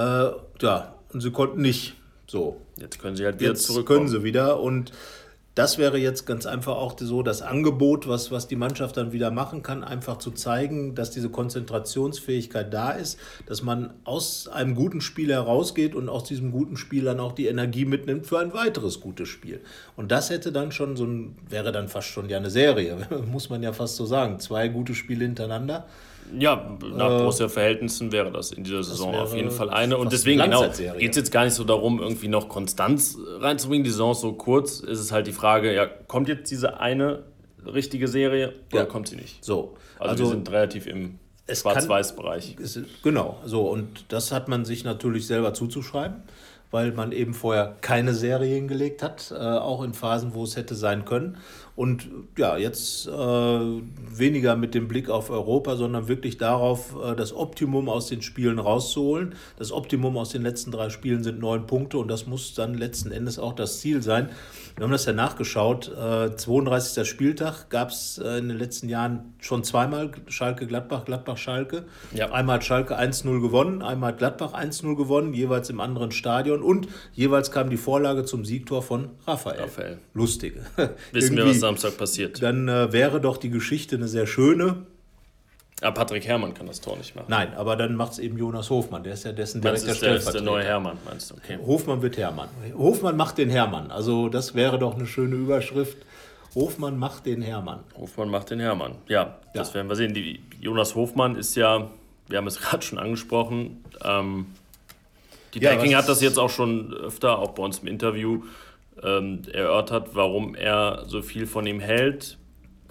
[0.60, 1.94] ja, und sie konnten nicht.
[2.28, 3.98] So, Jetzt können sie halt wieder jetzt zurückkommen.
[3.98, 4.92] können sie wieder und
[5.54, 9.30] das wäre jetzt ganz einfach auch so das Angebot, was, was die Mannschaft dann wieder
[9.30, 15.02] machen kann, einfach zu zeigen, dass diese Konzentrationsfähigkeit da ist, dass man aus einem guten
[15.02, 19.00] Spiel herausgeht und aus diesem guten Spiel dann auch die Energie mitnimmt für ein weiteres
[19.00, 19.60] gutes Spiel.
[19.94, 22.96] Und das hätte dann schon so ein, wäre dann fast schon ja eine Serie,
[23.30, 24.40] muss man ja fast so sagen.
[24.40, 25.86] Zwei gute Spiele hintereinander.
[26.38, 29.98] Ja, nach Borussia-Verhältnissen wäre das in dieser Saison auf jeden Fall eine.
[29.98, 33.84] Und deswegen genau, geht es jetzt gar nicht so darum, irgendwie noch Konstanz reinzubringen.
[33.84, 37.24] Die Saison ist so kurz, ist es halt die Frage, ja, kommt jetzt diese eine
[37.66, 38.86] richtige Serie oder Ja.
[38.86, 39.44] kommt sie nicht?
[39.44, 41.18] So, Also, wir sind relativ im
[41.50, 42.56] Schwarz-Weiß-Bereich.
[43.02, 46.22] Genau, so und das hat man sich natürlich selber zuzuschreiben,
[46.70, 50.74] weil man eben vorher keine Serie hingelegt hat, äh, auch in Phasen, wo es hätte
[50.74, 51.36] sein können.
[51.82, 57.34] Und ja, jetzt äh, weniger mit dem Blick auf Europa, sondern wirklich darauf, äh, das
[57.34, 59.34] Optimum aus den Spielen rauszuholen.
[59.56, 63.10] Das Optimum aus den letzten drei Spielen sind neun Punkte und das muss dann letzten
[63.10, 64.30] Endes auch das Ziel sein.
[64.76, 65.88] Wir haben das ja nachgeschaut.
[65.88, 67.06] Äh, 32.
[67.06, 71.86] Spieltag gab es äh, in den letzten Jahren schon zweimal Schalke-Gladbach, Gladbach-Schalke.
[72.14, 72.30] Ja.
[72.30, 76.62] Einmal hat Schalke 1-0 gewonnen, einmal hat Gladbach 1-0 gewonnen, jeweils im anderen Stadion.
[76.62, 79.62] Und jeweils kam die Vorlage zum Siegtor von Raphael.
[79.62, 79.98] Raphael.
[80.14, 80.60] Lustige.
[81.12, 82.42] Wissen wir, was Samstag passiert.
[82.42, 84.86] Dann äh, wäre doch die Geschichte eine sehr schöne.
[85.80, 87.26] Ja, Patrick Herrmann kann das Tor nicht machen.
[87.28, 89.02] Nein, aber dann macht es eben Jonas Hofmann.
[89.02, 91.34] Der ist ja dessen direkter ist der, ist der neue Hermann, meinst du?
[91.34, 91.58] Okay.
[91.64, 92.48] Hofmann wird Hermann.
[92.76, 93.90] Hofmann macht den Hermann.
[93.90, 95.96] Also das wäre doch eine schöne Überschrift.
[96.54, 97.80] Hofmann macht den Hermann.
[97.96, 98.94] Hofmann macht den Hermann.
[99.08, 99.74] Ja, das ja.
[99.76, 100.14] werden wir sehen.
[100.14, 101.90] Die, Jonas Hofmann ist ja,
[102.28, 104.46] wir haben es gerade schon angesprochen, ähm,
[105.54, 108.42] die ja, Decking hat das jetzt auch schon öfter, auch bei uns im Interview,
[109.02, 112.38] ähm, erörtert, warum er so viel von ihm hält.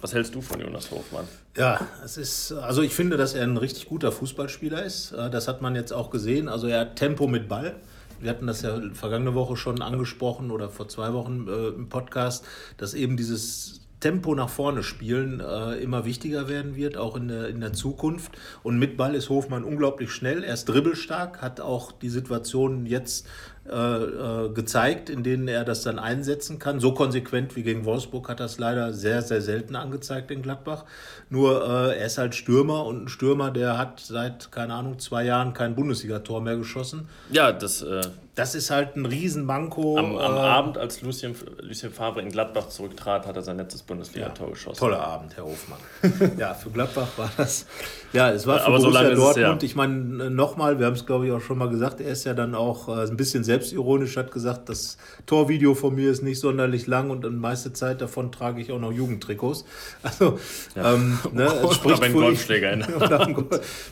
[0.00, 1.26] Was hältst du von Jonas Hofmann?
[1.56, 5.12] Ja, es ist, also ich finde, dass er ein richtig guter Fußballspieler ist.
[5.12, 6.48] Das hat man jetzt auch gesehen.
[6.48, 7.76] Also er hat Tempo mit Ball.
[8.18, 12.44] Wir hatten das ja vergangene Woche schon angesprochen oder vor zwei Wochen äh, im Podcast,
[12.78, 17.48] dass eben dieses Tempo nach vorne spielen äh, immer wichtiger werden wird, auch in der,
[17.48, 18.32] in der Zukunft.
[18.62, 20.44] Und mit Ball ist Hofmann unglaublich schnell.
[20.44, 23.26] Er ist dribbelstark, hat auch die Situation jetzt
[23.68, 26.80] äh, äh, gezeigt, in denen er das dann einsetzen kann.
[26.80, 30.84] So konsequent wie gegen Wolfsburg hat es leider sehr, sehr selten angezeigt in Gladbach.
[31.30, 35.24] Nur äh, er ist halt Stürmer und ein Stürmer, der hat seit, keine Ahnung, zwei
[35.24, 37.08] Jahren kein Bundesligator mehr geschossen.
[37.30, 37.84] Ja, das.
[38.32, 39.98] Äh, das ist halt ein Riesenmanko.
[39.98, 43.82] Am, am äh, Abend, als Lucien, Lucien Favre in Gladbach zurücktrat, hat er sein letztes
[43.82, 44.78] Bundesligator ja, geschossen.
[44.78, 45.78] Toller Abend, Herr Hofmann.
[46.38, 47.66] ja, für Gladbach war das.
[48.12, 49.62] Ja, es war für Aber Borussia so Dortmund.
[49.62, 49.66] Ja.
[49.66, 52.34] Ich meine, nochmal, wir haben es glaube ich auch schon mal gesagt, er ist ja
[52.34, 56.86] dann auch äh, ein bisschen selbstironisch, hat gesagt, das Torvideo von mir ist nicht sonderlich
[56.86, 59.64] lang und die meiste Zeit davon trage ich auch noch Jugendtrikots.
[60.02, 60.38] Also,
[60.74, 60.94] ja.
[60.94, 62.78] ähm, ne, es spricht einen Golfschläger.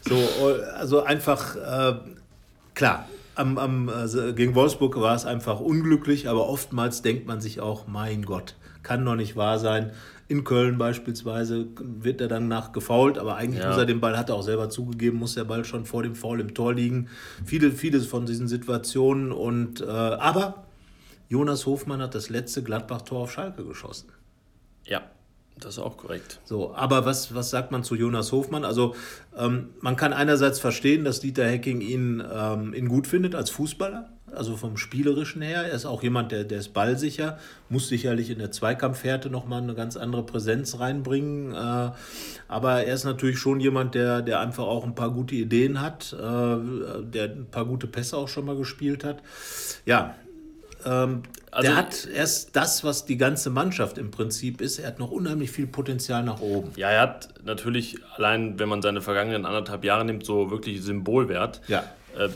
[0.08, 0.16] so,
[0.76, 1.94] also einfach, äh,
[2.74, 3.08] klar,
[3.40, 7.86] am, am, also gegen Wolfsburg war es einfach unglücklich, aber oftmals denkt man sich auch,
[7.86, 9.92] mein Gott, kann doch nicht wahr sein.
[10.28, 13.70] In Köln beispielsweise wird er dann nach gefault, aber eigentlich ja.
[13.70, 16.14] muss er den Ball, hat er auch selber zugegeben, muss der Ball schon vor dem
[16.14, 17.08] Foul im Tor liegen.
[17.44, 20.66] Viele, vieles von diesen Situationen und äh, aber
[21.28, 24.10] Jonas Hofmann hat das letzte Gladbach-Tor auf Schalke geschossen.
[24.84, 25.02] Ja,
[25.64, 26.40] das ist auch korrekt.
[26.44, 28.64] So, aber was, was sagt man zu Jonas Hofmann?
[28.64, 28.94] Also,
[29.36, 34.08] ähm, man kann einerseits verstehen, dass Dieter Hecking ihn, ähm, ihn gut findet als Fußballer,
[34.34, 35.64] also vom Spielerischen her.
[35.64, 39.74] Er ist auch jemand, der, der ist ballsicher, muss sicherlich in der Zweikampfhärte nochmal eine
[39.74, 41.52] ganz andere Präsenz reinbringen.
[41.54, 41.90] Äh,
[42.48, 46.12] aber er ist natürlich schon jemand, der, der einfach auch ein paar gute Ideen hat,
[46.12, 49.22] äh, der ein paar gute Pässe auch schon mal gespielt hat.
[49.86, 50.14] Ja,
[50.84, 54.78] ähm, also, der hat erst das, was die ganze Mannschaft im Prinzip ist.
[54.78, 56.70] Er hat noch unheimlich viel Potenzial nach oben.
[56.76, 61.60] Ja, er hat natürlich allein, wenn man seine vergangenen anderthalb Jahre nimmt, so wirklich Symbolwert.
[61.66, 61.84] Ja.
[62.16, 62.28] Äh,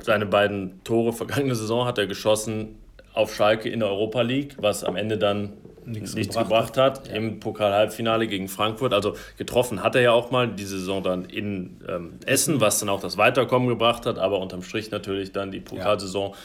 [0.00, 2.76] seine beiden Tore vergangene Saison hat er geschossen
[3.12, 5.52] auf Schalke in der Europa League, was am Ende dann
[5.86, 7.08] nichts, nichts gebracht, gebracht, hat.
[7.08, 7.14] Ja.
[7.14, 8.92] Im Pokal-Halbfinale gegen Frankfurt.
[8.92, 12.88] Also getroffen hat er ja auch mal diese Saison dann in ähm, Essen, was dann
[12.88, 16.36] auch das Weiterkommen gebracht hat, aber unterm Strich natürlich dann die Pokalsaison ja.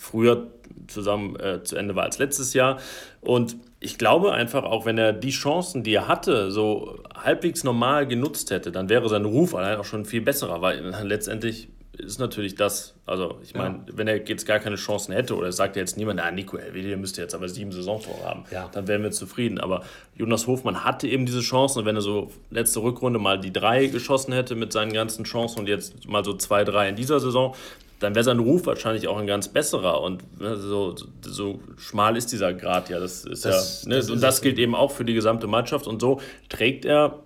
[0.00, 0.48] Früher
[0.86, 2.78] zusammen äh, zu Ende war als letztes Jahr.
[3.20, 8.06] Und ich glaube einfach, auch wenn er die Chancen, die er hatte, so halbwegs normal
[8.06, 12.54] genutzt hätte, dann wäre sein Ruf allein auch schon viel besserer, weil letztendlich ist natürlich
[12.54, 13.92] das, also ich meine, ja.
[13.92, 17.20] wenn er jetzt gar keine Chancen hätte oder sagt jetzt niemand, na Nico Elvedi müsste
[17.20, 18.70] jetzt aber sieben Saisontore haben, ja.
[18.72, 19.60] dann wären wir zufrieden.
[19.60, 19.82] Aber
[20.16, 23.86] Jonas Hofmann hatte eben diese Chancen und wenn er so letzte Rückrunde mal die drei
[23.86, 27.54] geschossen hätte mit seinen ganzen Chancen und jetzt mal so zwei, drei in dieser Saison,
[28.00, 30.00] dann wäre sein Ruf wahrscheinlich auch ein ganz besserer.
[30.00, 32.98] Und ne, so, so schmal ist dieser Grad ja.
[32.98, 33.96] Das ist das, ja ne?
[33.96, 35.86] das und das gilt eben auch für die gesamte Mannschaft.
[35.86, 37.20] Und so trägt er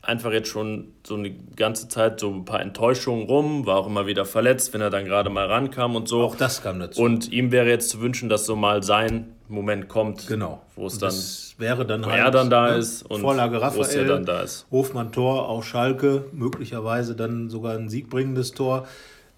[0.00, 4.06] einfach jetzt schon so eine ganze Zeit so ein paar Enttäuschungen rum, war auch immer
[4.06, 6.22] wieder verletzt, wenn er dann gerade mal rankam und so.
[6.22, 7.02] Auch das kam dazu.
[7.02, 10.62] Und ihm wäre jetzt zu wünschen, dass so mal sein Moment kommt, genau.
[10.76, 11.14] wo es dann,
[11.58, 12.78] wäre dann wo halt, er dann da ne?
[12.78, 14.66] ist und Vorlage Raphael, wo es ja dann da ist.
[14.70, 18.86] Hofmann Tor, auch Schalke, möglicherweise dann sogar ein siegbringendes Tor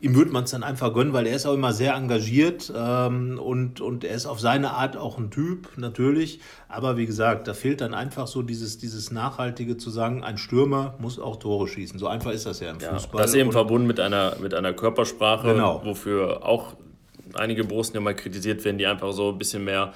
[0.04, 3.40] ihm würde man es dann einfach gönnen, weil er ist auch immer sehr engagiert ähm,
[3.42, 6.40] und, und er ist auf seine Art auch ein Typ, natürlich.
[6.68, 10.94] Aber wie gesagt, da fehlt dann einfach so dieses, dieses Nachhaltige zu sagen, ein Stürmer
[10.98, 11.98] muss auch Tore schießen.
[11.98, 13.22] So einfach ist das ja im ja, Fußball.
[13.22, 15.80] Das eben und, verbunden mit einer, mit einer Körpersprache, genau.
[15.84, 16.74] wofür auch
[17.32, 19.94] einige Borussen ja mal kritisiert werden, die einfach so ein bisschen mehr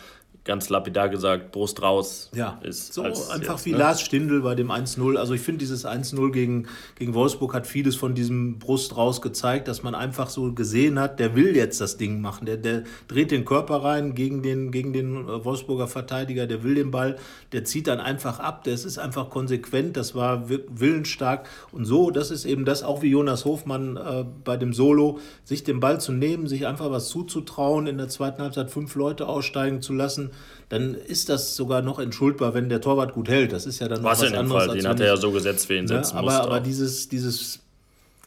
[0.48, 2.94] ganz lapidar gesagt, Brust raus ja, ist.
[2.94, 3.76] So einfach jetzt, wie ne?
[3.76, 5.16] Lars Stindl bei dem 1-0.
[5.16, 9.68] Also ich finde, dieses 1-0 gegen, gegen Wolfsburg hat vieles von diesem Brust raus gezeigt,
[9.68, 12.46] dass man einfach so gesehen hat, der will jetzt das Ding machen.
[12.46, 16.76] Der, der dreht den Körper rein gegen den, gegen den äh, Wolfsburger Verteidiger, der will
[16.76, 17.18] den Ball,
[17.52, 18.64] der zieht dann einfach ab.
[18.64, 21.46] Das ist einfach konsequent, das war willensstark.
[21.72, 25.62] Und so, das ist eben das, auch wie Jonas Hofmann äh, bei dem Solo, sich
[25.62, 29.82] den Ball zu nehmen, sich einfach was zuzutrauen, in der zweiten Halbzeit fünf Leute aussteigen
[29.82, 30.30] zu lassen
[30.68, 33.52] dann ist das sogar noch entschuldbar, wenn der Torwart gut hält.
[33.52, 34.66] Das ist ja dann noch was, was in dem anderes.
[34.66, 35.88] Fall, den hat er ja so gesetzt, wie ihn ne?
[35.88, 36.42] setzen aber, musste.
[36.42, 37.60] Aber dieses, dieses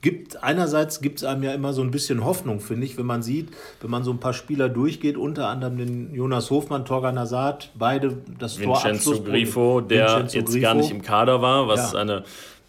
[0.01, 3.21] gibt, einerseits gibt es einem ja immer so ein bisschen Hoffnung, finde ich, wenn man
[3.21, 3.49] sieht,
[3.81, 8.17] wenn man so ein paar Spieler durchgeht, unter anderem den Jonas Hofmann, Torgan Hazard, beide
[8.39, 10.61] das Vincenzo Tor Grifo, der Vincenzo jetzt Grifo.
[10.61, 11.99] gar nicht im Kader war, was ja.
[11.99, 12.23] eine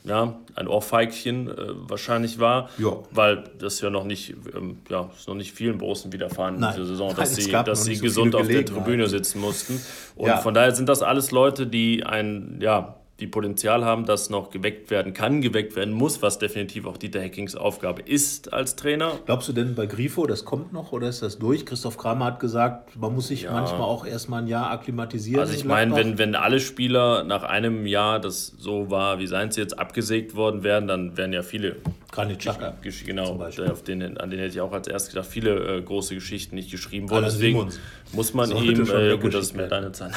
[0.05, 1.55] ja, ein Ohrfeigchen äh,
[1.89, 2.97] wahrscheinlich war, ja.
[3.13, 6.87] weil das ja noch nicht, ähm, ja, ist noch nicht vielen Borussen widerfahren in dieser
[6.87, 9.81] Saison, dass Nein, sie, dass sie so gesund auf der Tribüne sitzen mussten.
[10.17, 10.39] Und ja.
[10.39, 14.91] von daher sind das alles Leute, die ein, ja, die Potenzial haben, dass noch geweckt
[14.91, 19.13] werden kann, geweckt werden muss, was definitiv auch Dieter Hackings Aufgabe ist als Trainer.
[19.27, 21.65] Glaubst du denn bei Grifo, das kommt noch oder ist das durch?
[21.67, 23.53] Christoph Kramer hat gesagt, man muss sich ja.
[23.53, 25.41] manchmal auch erstmal ein Jahr akklimatisieren.
[25.41, 29.57] Also ich meine, wenn, wenn alle Spieler nach einem Jahr, das so war, wie seins
[29.57, 31.77] jetzt abgesägt worden wären, dann wären ja viele
[32.11, 32.75] Granit Xhaka.
[33.07, 36.57] Genau, auf den, an den hätte ich auch als erstes gedacht, viele äh, große Geschichten
[36.57, 37.25] nicht geschrieben worden.
[37.25, 37.69] Deswegen.
[38.13, 40.13] Muss man so, ihm, äh, gut, das ist mir deine Zeit.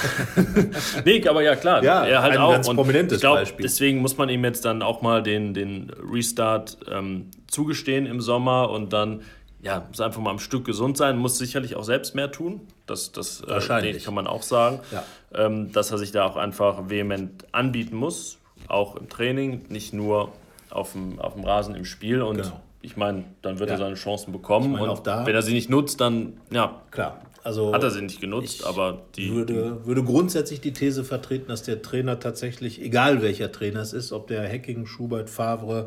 [1.06, 2.52] nee, aber ja klar, ja, er halt ein auch.
[2.52, 3.64] Ganz und prominentes ich glaub, Beispiel.
[3.64, 8.70] Deswegen muss man ihm jetzt dann auch mal den, den Restart ähm, zugestehen im Sommer
[8.70, 9.22] und dann
[9.62, 12.62] ja, muss einfach mal am Stück gesund sein, muss sicherlich auch selbst mehr tun.
[12.86, 14.80] Das, das äh, kann man auch sagen.
[14.92, 15.04] Ja.
[15.34, 20.32] Ähm, dass er sich da auch einfach vehement anbieten muss, auch im Training, nicht nur
[20.70, 22.62] auf dem, auf dem Rasen im Spiel und genau.
[22.86, 23.76] Ich meine, dann wird ja.
[23.76, 27.22] er seine Chancen bekommen ich mein, und wenn er sie nicht nutzt, dann ja, klar.
[27.44, 31.62] Also hat er sie nicht genutzt, aber die würde, würde grundsätzlich die These vertreten, dass
[31.62, 35.86] der Trainer tatsächlich, egal welcher Trainer es ist, ob der Hacking, Schubert, Favre,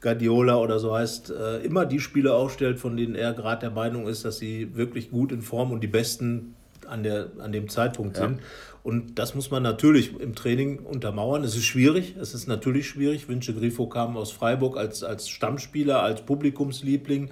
[0.00, 4.08] Guardiola oder so heißt, äh, immer die Spiele aufstellt, von denen er gerade der Meinung
[4.08, 6.56] ist, dass sie wirklich gut in Form und die besten
[6.88, 8.24] an, der, an dem Zeitpunkt ja.
[8.24, 8.40] sind.
[8.82, 11.44] Und das muss man natürlich im Training untermauern.
[11.44, 13.28] Es ist schwierig, es ist natürlich schwierig.
[13.28, 17.30] Vince Grifo kam aus Freiburg als, als Stammspieler, als Publikumsliebling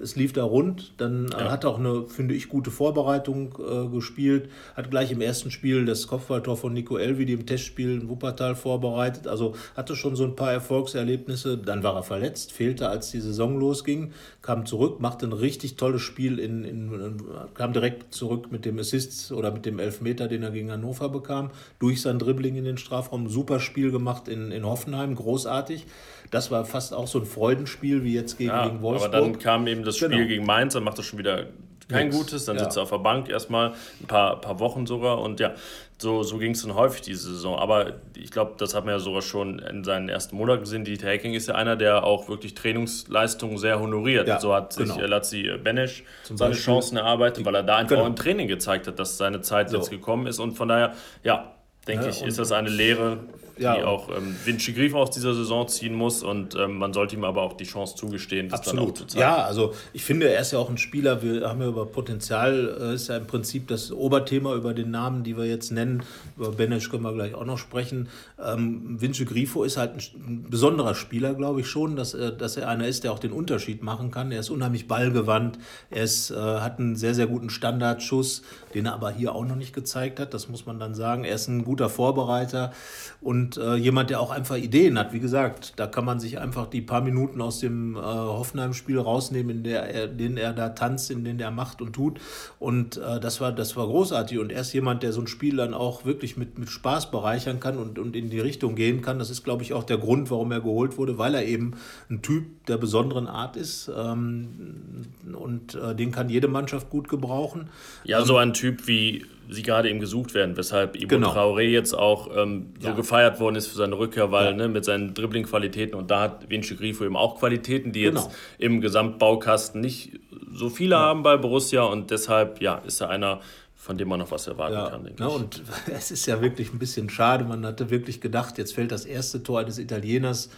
[0.00, 0.92] es lief da rund.
[0.98, 1.50] Dann ja.
[1.50, 4.50] hat auch eine, finde ich, gute Vorbereitung äh, gespielt.
[4.74, 9.26] Hat gleich im ersten Spiel das Kopfballtor von Nico Elvidi im Testspiel in Wuppertal vorbereitet.
[9.26, 11.58] Also hatte schon so ein paar Erfolgserlebnisse.
[11.58, 16.02] Dann war er verletzt, fehlte, als die Saison losging, kam zurück, machte ein richtig tolles
[16.02, 17.22] Spiel, in, in, in
[17.54, 21.50] kam direkt zurück mit dem Assist oder mit dem Elfmeter, den er gegen Hannover bekam,
[21.78, 23.28] durch sein Dribbling in den Strafraum.
[23.28, 25.86] Super Spiel gemacht in, in Hoffenheim, großartig.
[26.30, 29.14] Das war fast auch so ein Freudenspiel wie jetzt gegen, ja, gegen Wolfsburg.
[29.14, 30.26] Aber dann kam eben das Spiel genau.
[30.26, 31.46] gegen Mainz, dann macht er schon wieder
[31.88, 32.16] kein Nix.
[32.16, 32.64] Gutes, dann ja.
[32.64, 35.54] sitzt er auf der Bank erstmal ein paar, paar Wochen sogar und ja,
[36.00, 37.58] so, so ging es dann häufig diese Saison.
[37.58, 40.84] Aber ich glaube, das hat man ja sogar schon in seinen ersten Monaten gesehen.
[40.84, 44.28] Die Hacking ist ja einer, der auch wirklich Trainingsleistungen sehr honoriert.
[44.28, 45.00] Ja, so hat sich genau.
[45.06, 48.06] Lazzi Benesch seine Chancen erarbeitet, weil er da einfach genau.
[48.06, 49.76] im Training gezeigt hat, dass seine Zeit so.
[49.76, 50.38] jetzt gekommen ist.
[50.38, 51.52] Und von daher, ja,
[51.88, 53.18] denke ja, ich, ist das eine Lehre,
[53.58, 53.76] ja.
[53.76, 56.22] die auch ähm, Vinci Grief aus dieser Saison ziehen muss.
[56.22, 58.80] Und ähm, man sollte ihm aber auch die Chance zugestehen, das Absolut.
[58.80, 59.20] dann auch zu zeigen.
[59.20, 61.22] Ja, also ich finde, er ist ja auch ein Spieler.
[61.22, 65.24] Wir haben ja über Potenzial, äh, ist ja im Prinzip das Oberthema über den Namen,
[65.24, 66.02] die wir jetzt nennen.
[66.36, 68.08] Über Benesch können wir gleich auch noch sprechen.
[68.42, 72.68] Ähm, Vinci Grifo ist halt ein, ein besonderer Spieler, glaube ich schon, dass, dass er
[72.68, 74.32] einer ist, der auch den Unterschied machen kann.
[74.32, 75.58] Er ist unheimlich ballgewandt.
[75.90, 78.42] Er ist, äh, hat einen sehr, sehr guten Standardschuss,
[78.74, 80.34] den er aber hier auch noch nicht gezeigt hat.
[80.34, 81.24] Das muss man dann sagen.
[81.24, 82.72] Er ist ein guter Vorbereiter
[83.20, 85.12] und und äh, jemand, der auch einfach Ideen hat.
[85.12, 89.58] Wie gesagt, da kann man sich einfach die paar Minuten aus dem äh, Hoffenheim-Spiel rausnehmen,
[89.58, 92.20] in der er, denen er da tanzt, in denen er macht und tut.
[92.58, 94.38] Und äh, das, war, das war großartig.
[94.38, 97.58] Und er ist jemand, der so ein Spiel dann auch wirklich mit, mit Spaß bereichern
[97.58, 99.18] kann und, und in die Richtung gehen kann.
[99.18, 101.74] Das ist, glaube ich, auch der Grund, warum er geholt wurde, weil er eben
[102.10, 103.90] ein Typ der besonderen Art ist.
[103.96, 107.70] Ähm, und äh, den kann jede Mannschaft gut gebrauchen.
[108.04, 111.32] Ja, so ein Typ wie sie gerade eben gesucht werden, weshalb Ibo genau.
[111.32, 112.94] Traoré jetzt auch ähm, so ja.
[112.94, 114.52] gefeiert worden ist für seine Rückkehr, weil ja.
[114.52, 118.22] ne, mit seinen Dribbling-Qualitäten und da hat Vinci Grifo eben auch Qualitäten, die genau.
[118.22, 120.20] jetzt im Gesamtbaukasten nicht
[120.52, 121.00] so viele ja.
[121.00, 123.40] haben bei Borussia und deshalb ja, ist er einer,
[123.74, 126.72] von dem man noch was erwarten ja, kann, denke ja, Und es ist ja wirklich
[126.72, 127.44] ein bisschen schade.
[127.44, 130.50] Man hatte wirklich gedacht, jetzt fällt das erste Tor eines Italieners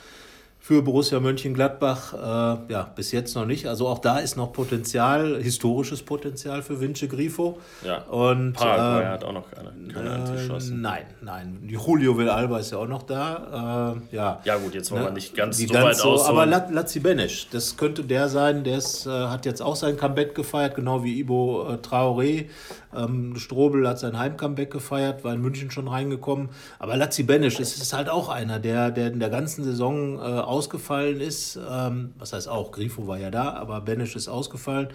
[0.62, 3.66] für Borussia Mönchengladbach äh, ja, bis jetzt noch nicht.
[3.66, 7.58] Also auch da ist noch Potenzial, historisches Potenzial für Vince Grifo.
[7.82, 8.02] Ja.
[8.02, 11.58] Und, Paraguay äh, hat auch noch keine, keine äh, Nein, nein.
[11.66, 13.96] Julio Villalba ist ja auch noch da.
[14.12, 14.40] Äh, ja.
[14.44, 15.08] ja gut, jetzt wollen ne?
[15.08, 16.26] wir nicht ganz so ganz weit so, aus.
[16.26, 20.74] Aber Lazzi Benesch, das könnte der sein, der äh, hat jetzt auch sein Comeback gefeiert,
[20.74, 22.46] genau wie Ibo äh, Traoré.
[22.94, 26.48] Ähm, Strobel hat sein Heimcomeback gefeiert, war in München schon reingekommen.
[26.78, 30.20] Aber Lazzi Benesch ist, ist halt auch einer, der, der in der ganzen Saison äh,
[30.50, 31.58] ausgefallen ist.
[31.70, 34.88] Ähm, was heißt auch, Grifo war ja da, aber Benesch ist ausgefallen.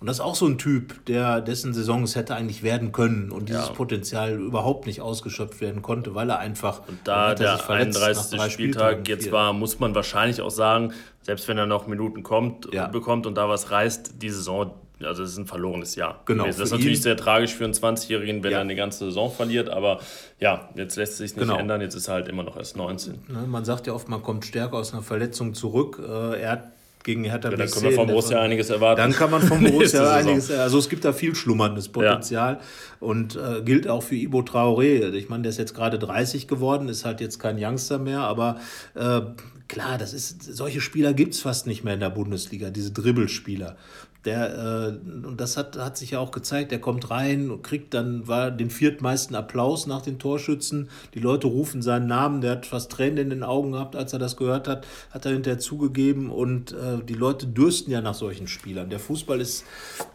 [0.00, 3.30] Und das ist auch so ein Typ, der dessen Saison es hätte eigentlich werden können
[3.30, 3.72] und dieses ja.
[3.72, 6.86] Potenzial überhaupt nicht ausgeschöpft werden konnte, weil er einfach.
[6.88, 8.40] Und da der 31.
[8.52, 12.88] Spieltag jetzt war, muss man wahrscheinlich auch sagen, selbst wenn er noch Minuten kommt, ja.
[12.88, 16.22] bekommt und da was reißt, die Saison also es ist ein verlorenes Jahr.
[16.26, 18.58] Genau, Das ist natürlich ihn- sehr tragisch für einen 20-Jährigen, wenn Ja.
[18.58, 20.00] er eine ganze Saison verliert, aber
[20.40, 21.58] ja, jetzt lässt es sich nicht Genau.
[21.58, 23.14] ändern, jetzt ist er halt immer noch erst 19.
[23.28, 26.00] Ne, man sagt ja oft, man kommt stärker aus einer Verletzung zurück.
[26.06, 26.64] Äh, er hat
[27.02, 28.98] gegen Hertha Ja, dann können wir vom Borussia einiges erwarten.
[28.98, 32.60] Dann kann man vom Borussia einiges, also es gibt da viel schlummerndes Potenzial
[32.98, 35.12] und äh, gilt auch für Ibo Traoré.
[35.12, 38.56] Ich meine, der ist jetzt gerade 30 geworden, ist halt jetzt kein Youngster mehr, aber
[38.94, 39.20] äh,
[39.68, 43.76] klar, das ist, solche Spieler gibt es fast nicht mehr in der Bundesliga, diese Dribbelspieler.
[44.24, 47.92] Der, äh, und das hat, hat sich ja auch gezeigt, der kommt rein und kriegt
[47.92, 50.88] dann, war den viertmeisten Applaus nach den Torschützen.
[51.14, 54.18] Die Leute rufen seinen Namen, der hat fast Tränen in den Augen gehabt, als er
[54.18, 58.46] das gehört hat, hat er hinterher zugegeben und äh, die Leute dürsten ja nach solchen
[58.46, 58.88] Spielern.
[58.88, 59.64] Der Fußball ist,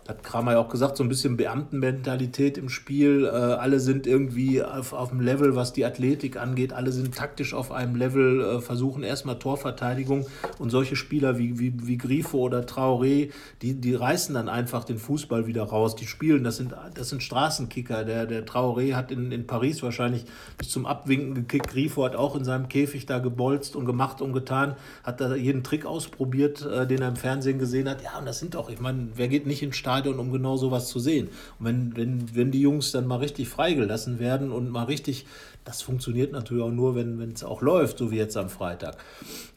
[0.09, 3.25] hat Kramer ja auch gesagt, so ein bisschen Beamtenmentalität im Spiel.
[3.25, 7.53] Äh, alle sind irgendwie auf, auf dem Level, was die Athletik angeht, alle sind taktisch
[7.53, 10.25] auf einem Level, äh, versuchen erstmal Torverteidigung
[10.57, 14.97] und solche Spieler wie, wie, wie Grifo oder Traoré, die, die reißen dann einfach den
[14.97, 15.95] Fußball wieder raus.
[15.95, 18.03] Die spielen, das sind, das sind Straßenkicker.
[18.03, 20.25] Der, der Traoré hat in, in Paris wahrscheinlich
[20.57, 21.69] bis zum Abwinken gekickt.
[21.69, 25.63] Grifo hat auch in seinem Käfig da gebolzt und gemacht und getan, hat da jeden
[25.63, 28.01] Trick ausprobiert, äh, den er im Fernsehen gesehen hat.
[28.03, 30.87] Ja, und das sind doch, ich meine, wer geht nicht ins Stadion, um genau sowas
[30.87, 31.29] zu sehen?
[31.59, 35.25] Und wenn, wenn, wenn die Jungs dann mal richtig freigelassen werden und mal richtig,
[35.65, 38.97] das funktioniert natürlich auch nur, wenn es auch läuft, so wie jetzt am Freitag,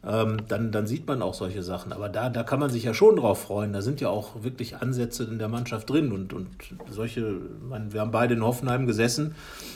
[0.07, 1.93] ähm, dann, dann sieht man auch solche Sachen.
[1.93, 3.73] Aber da, da kann man sich ja schon drauf freuen.
[3.73, 6.49] Da sind ja auch wirklich Ansätze in der Mannschaft drin und, und
[6.91, 9.35] solche, man, wir haben beide in Hoffenheim gesessen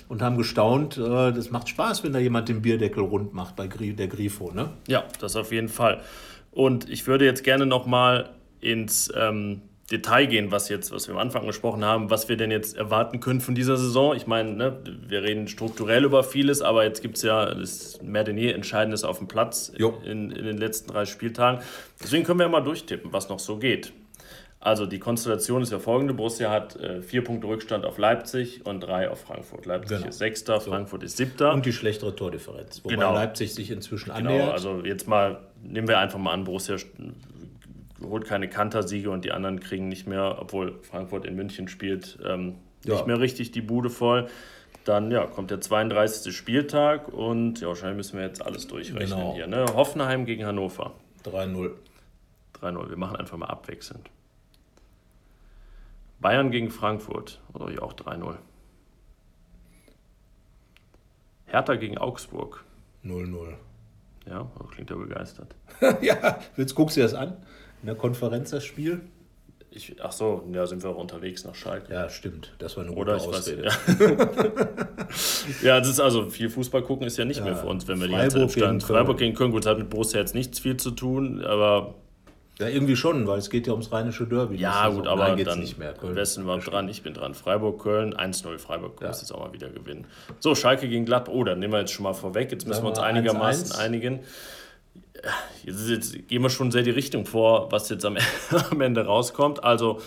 [0.09, 0.99] und haben gestaunt.
[0.99, 4.71] Äh, das macht Spaß, wenn da jemand den Bierdeckel rund macht bei der Grifo, ne?
[4.89, 6.03] Ja, das auf jeden Fall.
[6.51, 11.21] Und ich würde jetzt gerne nochmal ins ähm, Detail gehen, was jetzt, was wir am
[11.21, 14.17] Anfang gesprochen haben, was wir denn jetzt erwarten können von dieser Saison.
[14.17, 18.25] Ich meine, ne, wir reden strukturell über vieles, aber jetzt gibt es ja das mehr
[18.25, 21.61] denn je Entscheidendes auf dem Platz in, in den letzten drei Spieltagen.
[22.03, 23.93] Deswegen können wir ja mal durchtippen, was noch so geht.
[24.59, 26.15] Also die Konstellation ist ja folgende.
[26.15, 29.65] Borussia hat äh, vier Punkte Rückstand auf Leipzig und drei auf Frankfurt.
[29.67, 30.09] Leipzig Genau.
[30.09, 31.53] ist Sechster, Frankfurt ist Siebter.
[31.53, 32.81] Und die schlechtere Tordifferenz.
[32.83, 33.15] Wobei Genau.
[33.15, 34.53] Leipzig sich inzwischen Genau, annähert.
[34.53, 36.77] also jetzt mal, nehmen wir einfach mal an, Borussia
[38.03, 42.57] holt keine Kantersiege und die anderen kriegen nicht mehr, obwohl Frankfurt in München spielt, ähm,
[42.85, 42.95] Ja.
[42.95, 44.29] nicht mehr richtig die Bude voll.
[44.85, 46.33] Dann ja, kommt der 32.
[46.37, 49.35] Spieltag und ja, wahrscheinlich müssen wir jetzt alles durchrechnen Genau.
[49.35, 49.47] hier.
[49.49, 49.65] Ne?
[49.75, 50.93] Hoffenheim gegen Hannover.
[51.25, 51.73] 3-0.
[52.61, 52.89] 3-0.
[52.89, 54.09] Wir machen einfach mal abwechselnd.
[56.21, 57.41] Bayern gegen Frankfurt.
[57.53, 58.37] Oder ja auch 3-0.
[61.47, 62.65] Hertha gegen Augsburg.
[63.05, 63.55] 0-0.
[64.29, 65.55] Ja, klingt ja begeistert.
[66.03, 67.37] ja, jetzt guckst du dir das an.
[67.83, 69.03] In der Konferenz das Spiel?
[69.71, 71.93] Ich, ach so, ja, sind wir auch unterwegs nach Schalke.
[71.93, 72.55] Ja, stimmt.
[72.59, 73.65] Das war eine gute Oder ich weiß, Ausrede.
[73.65, 73.73] ja.
[75.63, 78.07] ja, das ist also viel Fußball gucken ist ja nicht mehr für uns, wenn wir
[78.07, 78.71] die ganze Freiburg Zeit stand.
[78.73, 78.97] gegen Köln.
[78.97, 81.95] Freiburg gegen Köln, gut, das hat mit Borussia jetzt nichts viel zu tun, aber
[82.59, 84.57] Ja, irgendwie schon, weil es geht ja ums rheinische Derby.
[84.57, 85.93] ja, gut, aber Nein, dann nicht mehr.
[85.93, 86.17] Köln.
[86.17, 87.35] Wessen war dran, ich bin dran.
[87.35, 90.07] Freiburg, Köln, 1-0, Freiburg muss jetzt auch mal wieder gewinnen.
[90.41, 92.89] So, Schalke gegen Gladbach, oh, dann nehmen wir jetzt schon mal vorweg, jetzt müssen wir
[92.89, 93.79] uns einigermaßen 1-1.
[93.79, 94.21] einigen.
[95.23, 95.31] Ja,
[95.65, 98.17] Jetzt, jetzt gehen wir schon sehr die Richtung vor, was jetzt am,
[98.71, 99.63] am Ende rauskommt.
[99.63, 100.01] Also,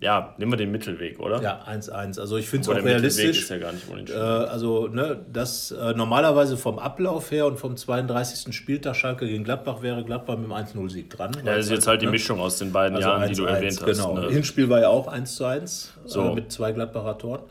[0.00, 1.40] ja, nehmen wir den Mittelweg, oder?
[1.42, 2.18] Ja, 1-1.
[2.18, 3.42] Also ich finde es auch der Mittelweg realistisch.
[3.42, 7.76] ist ja gar nicht Äh, also, ne, das äh, normalerweise vom Ablauf her und vom
[7.76, 8.54] 32.
[8.54, 11.32] Spieltag Schalke gegen Gladbach wäre Gladbach mit dem 1-0-Sieg dran.
[11.44, 13.48] ja, das ist jetzt halt die Mischung aus den beiden Also Jahren, die du 1-1,
[13.48, 13.84] erwähnt hast.
[13.84, 14.14] Genau.
[14.18, 14.28] ne?
[14.30, 16.30] Hinspiel war ja auch 1 zu 1 So.
[16.30, 17.42] äh, mit zwei Gladbacher Toren.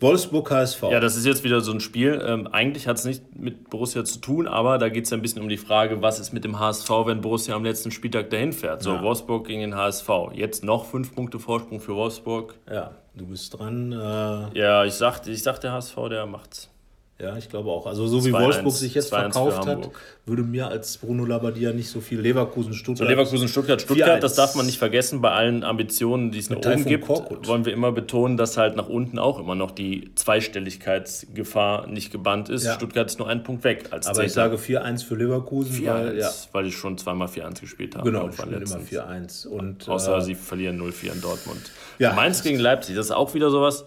[0.00, 0.82] Wolfsburg HSV.
[0.90, 2.22] Ja, das ist jetzt wieder so ein Spiel.
[2.26, 5.22] Ähm, eigentlich hat es nicht mit Borussia zu tun, aber da geht es ja ein
[5.22, 8.52] bisschen um die Frage, was ist mit dem HSV, wenn Borussia am letzten Spieltag dahin
[8.52, 8.82] fährt.
[8.82, 9.02] So, Ja.
[9.02, 10.08] Wolfsburg gegen den HSV.
[10.34, 12.54] Jetzt noch fünf Punkte Vorsprung für Wolfsburg.
[12.70, 13.92] ja, du bist dran.
[13.92, 16.70] Äh, Ja, ich sag, ich sag der HSV, der macht's.
[17.18, 17.86] Ja, ich glaube auch.
[17.86, 19.90] Also so wie 2-1, Wolfsburg sich jetzt 2-1 für verkauft hat,
[20.26, 23.08] würde mir als Bruno Labbadia nicht so viel Leverkusen, So, Stuttgart.
[23.08, 24.20] Leverkusen, Stuttgart, Stuttgart, 4-1.
[24.20, 25.20] das darf man nicht vergessen.
[25.22, 27.46] Bei allen Ambitionen, die es nach oben gibt, Korkut.
[27.48, 32.48] wollen wir immer betonen, dass halt nach unten auch immer noch die Zweistelligkeitsgefahr nicht gebannt
[32.48, 32.64] ist.
[32.64, 32.74] Ja.
[32.74, 34.50] Stuttgart ist nur ein Punkt weg als Aber ich Zehnter.
[34.56, 38.10] sage 4-1 für Leverkusen, 4-1, weil ja, weil ich schon zweimal 4-1 gespielt habe.
[38.10, 38.78] genau, die irgendwann spielen immer
[39.24, 39.46] letztens.
[39.46, 41.70] 4-1 und Außer äh, sie verlieren 0-4 in Dortmund.
[41.98, 42.12] Ja.
[42.14, 43.84] Mainz gegen Leipzig, das ist auch wieder sowas.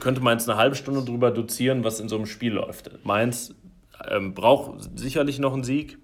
[0.00, 2.90] Könnte Mainz eine halbe Stunde drüber dozieren, was in so einem Spiel läuft.
[3.04, 3.54] Mainz
[4.08, 5.98] ähm, braucht sicherlich noch einen Sieg.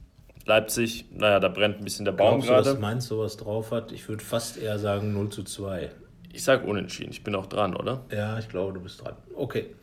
[0.45, 2.81] Leipzig, naja, da brennt ein bisschen der Baum glaubst du, dass gerade.
[2.81, 3.91] Mainz sowas drauf hat?
[3.91, 5.91] Ich würde fast eher sagen 0 zu 2.
[6.33, 8.05] Ich sag unentschieden, ich bin auch dran, oder?
[8.13, 9.15] Ja, ich glaube, du bist dran.
[9.35, 9.75] Okay.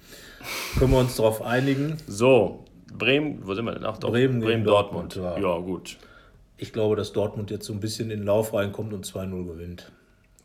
[0.80, 1.98] Können wir uns darauf einigen?
[2.08, 2.63] So,
[2.98, 3.84] Bremen, wo sind wir denn?
[3.84, 5.17] Ach, doch, Bremen gegen Dortmund.
[5.17, 5.56] Dortmund, Ja.
[5.56, 5.60] ja.
[5.60, 5.98] gut.
[6.58, 9.91] Ich glaube, dass Dortmund jetzt so ein bisschen in den Lauf reinkommt und 2-0 gewinnt.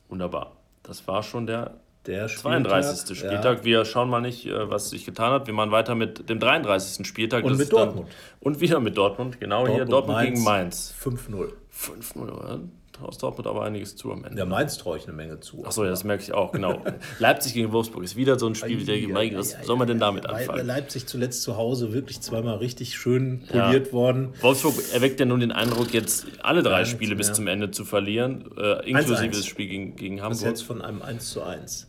[0.08, 0.56] Wunderbar.
[0.82, 1.74] Das war schon der
[2.08, 3.18] Der 32.
[3.18, 3.64] Spieltag.
[3.64, 5.46] Wir schauen mal nicht, äh, was sich getan hat.
[5.46, 7.06] Wir machen weiter mit dem 33.
[7.06, 7.44] Spieltag.
[7.44, 8.08] Und Das mit ist Dortmund.
[8.40, 9.38] Und wieder mit Dortmund.
[9.38, 10.30] Genau hier, Dortmund, Dortmund Mainz.
[10.32, 10.94] gegen Mainz.
[11.04, 11.52] Ja, 5-0.
[11.70, 12.60] 5-0, oder?
[13.02, 14.36] aus Dortmund aber einiges zu am Ende.
[14.36, 15.64] Der Mainz traue ich eine Menge zu.
[15.64, 16.82] Achso, ja, das merke ich auch, genau.
[17.18, 20.26] Leipzig gegen Wolfsburg ist wieder so ein Spiel, der, mein, was soll man denn damit
[20.26, 20.66] anfangen?
[20.66, 24.34] Leipzig zuletzt zu Hause wirklich zweimal richtig schön poliert worden.
[24.40, 28.50] Wolfsburg erweckt ja nun den Eindruck, jetzt alle drei Spiele bis zum Ende zu verlieren,
[28.56, 29.36] äh, inklusive 1-1.
[29.36, 30.46] das Spiel gegen, gegen Das Hamburg.
[30.46, 31.87] jetzt von einem 1 zu 1.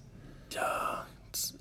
[0.49, 0.98] Das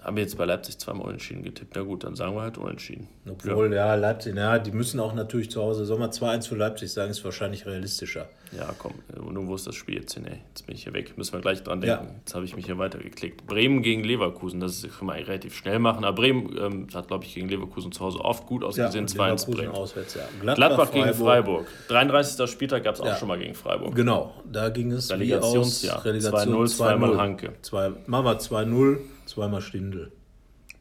[0.09, 1.77] haben wir jetzt bei Leipzig zweimal unentschieden getippt.
[1.77, 3.07] Na gut, dann sagen wir halt unentschieden.
[3.31, 6.91] Obwohl, ja, Leipzig, ja, die müssen auch natürlich zu Hause, soll man 2-1 für Leipzig
[6.93, 8.27] sagen, ist wahrscheinlich realistischer.
[8.57, 8.95] Ja, komm,
[9.31, 10.25] nun wo ist das Spiel jetzt hin?
[10.25, 10.39] Ey?
[10.49, 11.19] Jetzt bin ich hier weg.
[11.19, 11.99] Müssen wir gleich dran Ja.
[11.99, 12.15] denken.
[12.21, 13.47] Jetzt habe ich mich hier weitergeklickt.
[13.47, 16.03] Bremen gegen Leverkusen, das ist- kann man relativ schnell machen.
[16.05, 19.05] Aber Bremen ähm, hat, glaube ich, gegen Leverkusen zu Hause oft gut ausgesehen.
[19.05, 19.73] und 2-1 Leverkusen Bremen.
[19.75, 20.55] auswärts, ja.
[20.55, 21.67] Gladbach gegen Freiburg.
[21.89, 22.51] 33.
[22.51, 23.17] Spieltag gab es auch Ja.
[23.17, 23.95] schon mal gegen Freiburg.
[23.95, 26.03] Genau, da ging es wie aus Relegationsjahr.
[26.07, 27.53] Relegation 2-0, zweimal Hanke.
[27.61, 28.97] Zwei, machen wir 2-0,
[29.29, 30.11] zweimal Stindl.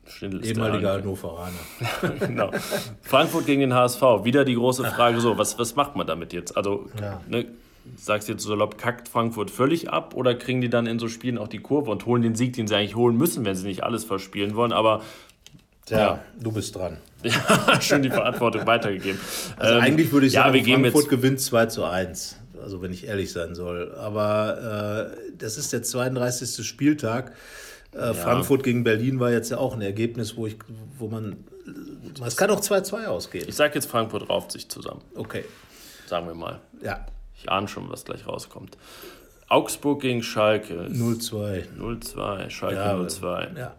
[0.08, 1.52] Stindl ist Ehemaliger Hannoveraner.
[2.20, 2.52] genau.
[3.02, 4.02] Frankfurt gegen den HSV.
[4.24, 6.56] Wieder die große Frage: so, was, was macht man damit jetzt?
[6.56, 7.22] Also, Ja.
[7.28, 7.46] ne,
[7.98, 11.08] sagst du jetzt so salopp, kackt Frankfurt völlig ab oder kriegen die dann in so
[11.10, 13.68] Spielen auch die Kurve und holen den Sieg, den sie eigentlich holen müssen, wenn sie
[13.68, 14.72] nicht alles verspielen wollen?
[14.72, 15.02] Aber
[15.86, 16.20] Tja, Ja.
[16.40, 16.98] du bist dran.
[17.24, 19.20] ja, schon die Verantwortung weitergegeben.
[19.58, 21.10] Also Ähm, eigentlich würde ich ja, sagen, Frankfurt jetzt.
[21.10, 22.38] gewinnt 2 zu 1.
[22.62, 23.94] Also wenn ich ehrlich sein soll.
[23.96, 26.66] Aber äh, das ist der 32.
[26.68, 27.34] Spieltag.
[27.94, 30.58] Äh, Frankfurt gegen Berlin war jetzt ja auch ein Ergebnis, wo ich,
[30.98, 31.38] wo man.
[32.26, 33.48] Es kann auch 2-2 ausgehen.
[33.48, 35.02] Ich sage jetzt, Frankfurt rauft sich zusammen.
[35.16, 35.44] Okay.
[36.06, 36.60] Sagen wir mal.
[36.82, 37.06] Ja.
[37.36, 38.78] Ich ahne schon, was gleich rauskommt.
[39.50, 40.88] Augsburg gegen Schalke.
[40.88, 41.66] 0-2.
[41.78, 42.50] 0-2.
[42.50, 43.58] Schalke Ja, 0-2.
[43.58, 43.76] Ja.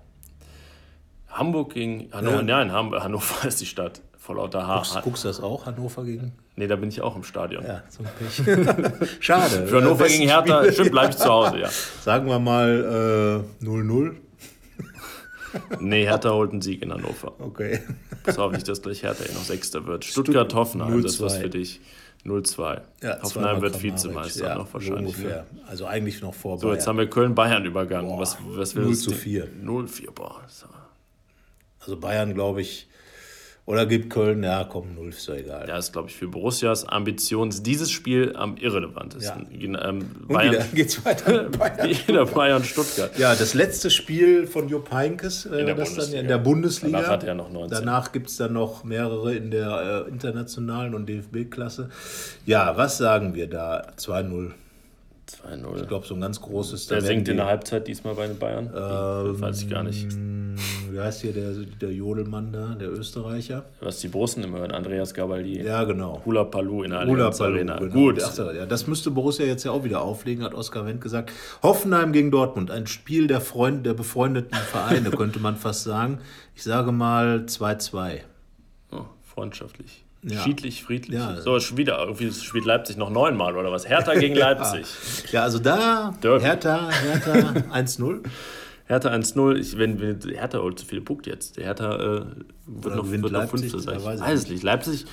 [1.28, 2.36] Hamburg gegen Hannover.
[2.36, 2.64] Ja.
[2.64, 4.00] Nein, Hannover ist die Stadt.
[4.18, 4.78] Vor lauter Haar.
[4.82, 6.32] Guckst, guckst du das auch, Hannover gegen?
[6.58, 7.64] Nee, da bin ich auch im Stadion.
[7.64, 9.08] Ja, so ein Pech.
[9.20, 9.66] Schade.
[9.68, 10.72] Für Hannover Äh, gegen Hertha, Spiel.
[10.72, 11.68] stimmt, bleibe ich zu Hause, ja.
[12.02, 14.16] Sagen wir mal äh, 0-0.
[15.78, 17.32] Nee, Hertha holt einen Sieg in Hannover.
[17.38, 17.80] Okay.
[18.24, 20.04] Pass auf, nicht, dass gleich Hertha eh noch Sechster wird.
[20.04, 21.40] Stuttgart-Hoffenheim, das ist was 0-2.
[21.40, 21.80] für dich.
[22.26, 22.80] 0-2.
[23.02, 23.80] Ja, Hoffenheim wird.
[23.82, 25.16] Vizemeister ja, noch wahrscheinlich.
[25.16, 25.46] ungefähr.
[25.52, 25.60] Ne?
[25.68, 28.18] Also eigentlich noch vor So, jetzt haben wir Köln-Bayern übergangen.
[28.18, 29.18] was, was will 0 das zu Ding?
[29.20, 29.48] 4.
[29.64, 30.42] 0-4, boah.
[31.80, 32.88] Also Bayern, glaube ich.
[33.68, 35.68] Oder gibt Köln, ja, komm, 0 ist doch egal.
[35.68, 39.46] Ja, ist, glaube ich, für Borussias Ambitionen ist dieses Spiel am irrelevantesten.
[39.52, 41.50] Ähm, Und Bayern, wieder geht's weiter.
[41.50, 41.90] Bayern.
[42.06, 43.18] wieder Bayern-Stuttgart.
[43.18, 46.20] Ja, das letzte Spiel von Jupp Heynckes äh, der das dann Bundesliga.
[46.22, 46.96] in der Bundesliga.
[46.96, 47.78] Danach hat er noch 19.
[47.78, 51.90] Danach gibt es dann noch mehrere in der äh, internationalen und DFB-Klasse.
[52.46, 53.86] Ja, was sagen wir da?
[53.98, 54.52] 2-0.
[55.28, 55.82] 2-0.
[55.82, 56.90] Ich glaube, so ein ganz großes.
[56.90, 58.66] werden singt in der Halbzeit diesmal bei den Bayern?
[58.66, 60.08] Ähm, Weiß ich gar nicht.
[60.90, 63.66] Wie heißt hier der, der Jodelmann da, der Österreicher?
[63.80, 65.62] Was die Borussen immer hören, Andreas Gabaldi.
[65.62, 66.22] Ja, genau.
[66.24, 67.78] Hula Palu in der Hula Palu, Arena.
[67.78, 67.92] genau.
[67.92, 68.22] Gut.
[68.22, 71.32] Ach, ja, das müsste Borussia jetzt ja auch wieder auflegen, hat Oskar Wendt gesagt.
[71.62, 76.18] Hoffenheim gegen Dortmund, ein Spiel der, Freund, der befreundeten Vereine, könnte man fast sagen.
[76.56, 78.20] Ich sage mal 2-2.
[78.90, 80.04] Oh, freundschaftlich.
[80.22, 80.42] Ja.
[80.42, 81.18] Schiedlich, friedlich.
[81.18, 81.40] Ja.
[81.40, 82.00] So, wieder.
[82.00, 83.88] Irgendwie spielt Leipzig noch neunmal oder was?
[83.88, 84.86] Hertha gegen Leipzig.
[85.30, 86.44] Ja, also da, Derby.
[86.44, 87.30] Hertha, Hertha
[87.72, 88.24] 1-0.
[88.86, 89.56] Hertha 1-0.
[89.56, 91.56] Ich, wenn, wenn Hertha holt zu viele Punkte jetzt.
[91.56, 91.98] Der Hertha äh,
[92.66, 93.94] wird Oder noch, wird noch Leipzig, Fünfte sein.
[93.94, 94.62] da Ich weiß weiß es nicht.
[94.64, 95.04] Leipzig,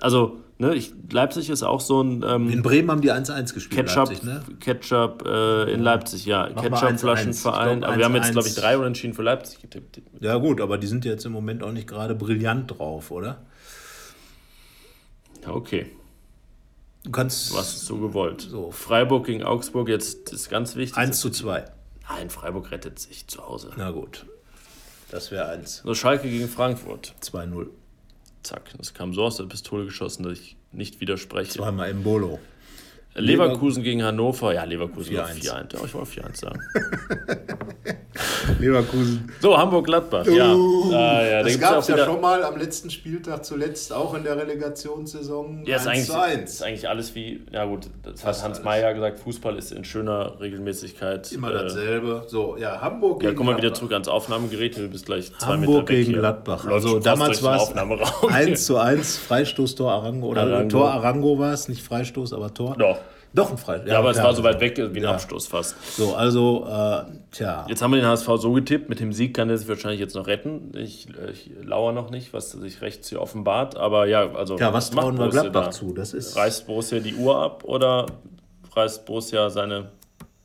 [0.00, 3.86] also, ne, ich, Leipzig ist auch so ein ähm, In Bremen haben die 1-1 gespielt,
[3.86, 4.42] Ketchup, Leipzig, ne?
[4.60, 6.48] Ketchup äh, in Leipzig, ja.
[6.54, 6.80] Mach mal 1-1.
[6.80, 7.84] Ketchup-Flaschenverein.
[7.84, 8.32] Aber wir haben jetzt, 1-1.
[8.32, 10.00] glaube ich, drei Unentschieden für Leipzig getippt.
[10.20, 13.42] Ja gut, aber die sind jetzt im Moment auch nicht gerade brillant drauf, oder?
[15.44, 15.86] Ja, okay.
[17.04, 18.40] Du kannst Was ist so gewollt?
[18.40, 18.70] So.
[18.70, 20.96] Freiburg gegen Augsburg, jetzt ist ganz wichtig.
[20.96, 21.64] 1 zu 2.
[22.08, 23.72] Nein, Freiburg rettet sich zu Hause.
[23.76, 24.26] Na gut,
[25.10, 25.82] das wäre 1.
[25.84, 27.14] So, Schalke gegen Frankfurt.
[27.22, 27.68] 2-0.
[28.42, 31.52] Zack, das kam so aus der Pistole geschossen, dass ich nicht widerspreche.
[31.52, 32.38] Zweimal im Bolo.
[33.16, 34.52] Leverkusen gegen Hannover.
[34.54, 35.40] Ja, Leverkusen 4-1.
[35.40, 35.44] 4-1.
[35.46, 36.60] Ja, ich wollte 4-1 sagen.
[38.60, 39.30] Leverkusen.
[39.40, 40.26] So, Hamburg-Gladbach.
[40.26, 40.52] Ja.
[40.54, 44.14] Ah, ja, da das gab es ja wieder- schon mal am letzten Spieltag, zuletzt auch
[44.14, 45.64] in der Relegationssaison.
[45.66, 46.52] Ja, ist 1 eigentlich, zu 1.
[46.54, 48.64] ist eigentlich alles wie, ja gut, das hat Fast Hans alles.
[48.64, 51.30] Meyer gesagt, Fußball ist in schöner Regelmäßigkeit.
[51.32, 52.24] Immer äh, dasselbe.
[52.28, 55.46] So, ja, Hamburg Ja, gegen komm mal wieder zurück ans Aufnahmegerät, du bist gleich zwei
[55.46, 56.18] Hamburg Meter weg gegen hier.
[56.20, 56.66] Gladbach.
[56.66, 58.28] Also damals war es Aufnahmeraum.
[58.32, 60.28] 1 zu 1, Freistoß-Tor Arango.
[60.28, 60.68] Oder Arango.
[60.68, 62.76] Tor Arango war es, nicht Freistoß, aber Tor.
[62.78, 62.98] Doch.
[63.34, 63.90] Doch ein Freistoß.
[63.90, 64.26] Ja, aber es klar.
[64.28, 65.10] war so weit weg wie ein Ja.
[65.12, 65.74] Abstoß fast.
[65.96, 67.66] So, also, äh, tja.
[67.68, 70.14] Jetzt haben wir den HSV so getippt, mit dem Sieg kann er sich wahrscheinlich jetzt
[70.14, 70.70] noch retten.
[70.76, 73.76] Ich, ich lauere noch nicht, was sich rechts hier offenbart.
[73.76, 74.56] Aber ja, also.
[74.56, 75.70] Ja, was trauen wir Gladbach da?
[75.72, 75.92] zu?
[75.92, 78.06] Das ist Reißt Borussia die Uhr ab oder
[78.74, 79.90] reißt Borussia seine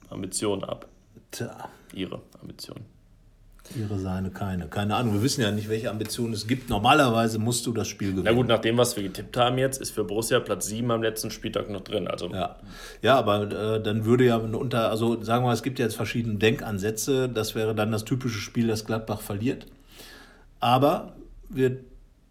[0.09, 0.87] Ambitionen ab?
[1.31, 1.51] tja,
[1.93, 2.85] Ihre Ambitionen.
[3.75, 4.67] Ihre, seine, keine.
[4.67, 5.13] Keine Ahnung.
[5.13, 6.69] Wir wissen ja nicht, welche Ambitionen es gibt.
[6.69, 8.25] Normalerweise musst du das Spiel gewinnen.
[8.25, 11.03] Na gut, nach dem, was wir getippt haben jetzt, ist für Borussia Platz 7 am
[11.03, 12.07] letzten Spieltag noch drin.
[12.07, 12.57] Also Ja,
[13.01, 15.95] ja aber äh, dann würde ja unter, also sagen wir mal, es gibt ja jetzt
[15.95, 17.29] verschiedene Denkansätze.
[17.29, 19.67] Das wäre dann das typische Spiel, das Gladbach verliert.
[20.59, 21.13] Aber
[21.49, 21.77] wir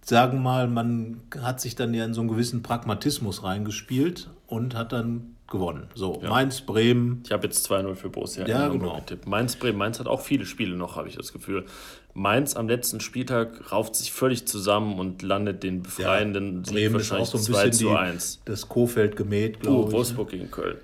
[0.02, 4.92] sagen mal, man hat sich dann ja in so einen gewissen Pragmatismus reingespielt und hat
[4.92, 5.88] dann gewonnen.
[5.94, 6.28] So, ja.
[6.28, 7.22] Mainz, Bremen.
[7.24, 8.96] Ich habe jetzt 2-0 für Borussia ja, genau.
[8.96, 9.26] getippt.
[9.26, 9.78] Mainz, Bremen.
[9.78, 11.64] Mainz hat auch viele Spiele noch, habe ich das Gefühl.
[12.14, 16.92] Mainz am letzten Spieltag rauft sich völlig zusammen und landet den befreienden ja, Bremen Sieg
[16.94, 18.42] wahrscheinlich ist auch so ein 2 zu 1.
[18.44, 19.92] das Kofeld gemäht, glaube uh, ich.
[19.92, 20.78] Wolfsburg gegen Köln.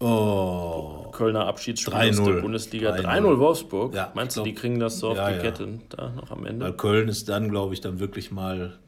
[0.00, 1.10] Oh.
[1.12, 2.92] Kölner Abschiedsspiel aus der Bundesliga.
[2.92, 3.94] 3-0 Wolfsburg.
[3.94, 6.44] Ja, Meinst glaub, du, die kriegen das so auf ja, die Kette da noch am
[6.44, 6.64] Ende?
[6.64, 8.78] Weil Köln ist dann, glaube ich, dann wirklich mal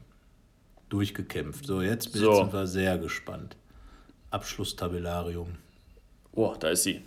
[0.89, 1.65] durchgekämpft.
[1.65, 2.29] So, jetzt, so.
[2.29, 3.55] jetzt sind wir sehr gespannt.
[4.35, 5.47] Abschlusstabellarium.
[6.33, 7.01] Oh, da ist sie.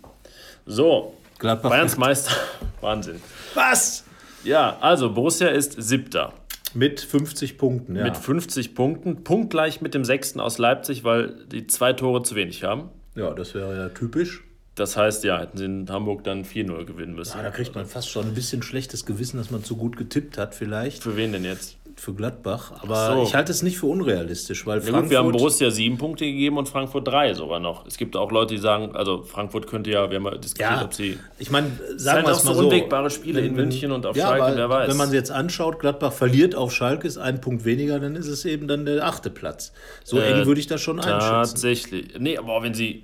[0.65, 2.31] So, Gladbach Bayerns Meister.
[2.81, 3.21] Wahnsinn.
[3.53, 4.03] Was?
[4.43, 6.33] Ja, also Borussia ist siebter.
[6.73, 8.03] Mit 50 Punkten, ja.
[8.03, 9.23] Mit 50 Punkten.
[9.23, 12.89] Punktgleich mit dem sechsten aus Leipzig, weil die zwei Tore zu wenig haben.
[13.15, 14.43] Ja, das wäre ja typisch.
[14.73, 17.37] Das heißt, ja, hätten sie in Hamburg dann 4-0 gewinnen müssen.
[17.37, 20.37] Ja, da kriegt man fast schon ein bisschen schlechtes Gewissen, dass man zu gut getippt
[20.37, 21.03] hat, vielleicht.
[21.03, 21.75] Für wen denn jetzt?
[21.99, 22.71] Für Gladbach.
[22.81, 23.23] Aber so.
[23.23, 25.03] ich halte es nicht für unrealistisch, weil ja, Frankfurt.
[25.03, 27.85] Gut, wir haben Borussia sieben Punkte gegeben und Frankfurt drei sogar noch.
[27.85, 30.85] Es gibt auch Leute, die sagen, also Frankfurt könnte ja, wir haben ja diskutiert, ja,
[30.85, 31.19] ob sie.
[31.39, 32.65] Ich meine, sagen wir es mal so.
[32.65, 34.89] unwegbare Spiele wenn, in München und auf ja, Schalke, wer weiß.
[34.89, 38.27] Wenn man sie jetzt anschaut, Gladbach verliert auf Schalke, ist ein Punkt weniger, dann ist
[38.27, 39.73] es eben dann der achte Platz.
[40.05, 41.29] So äh, eng würde ich das schon einschätzen.
[41.29, 42.17] Tatsächlich.
[42.17, 43.03] Nee, aber wenn sie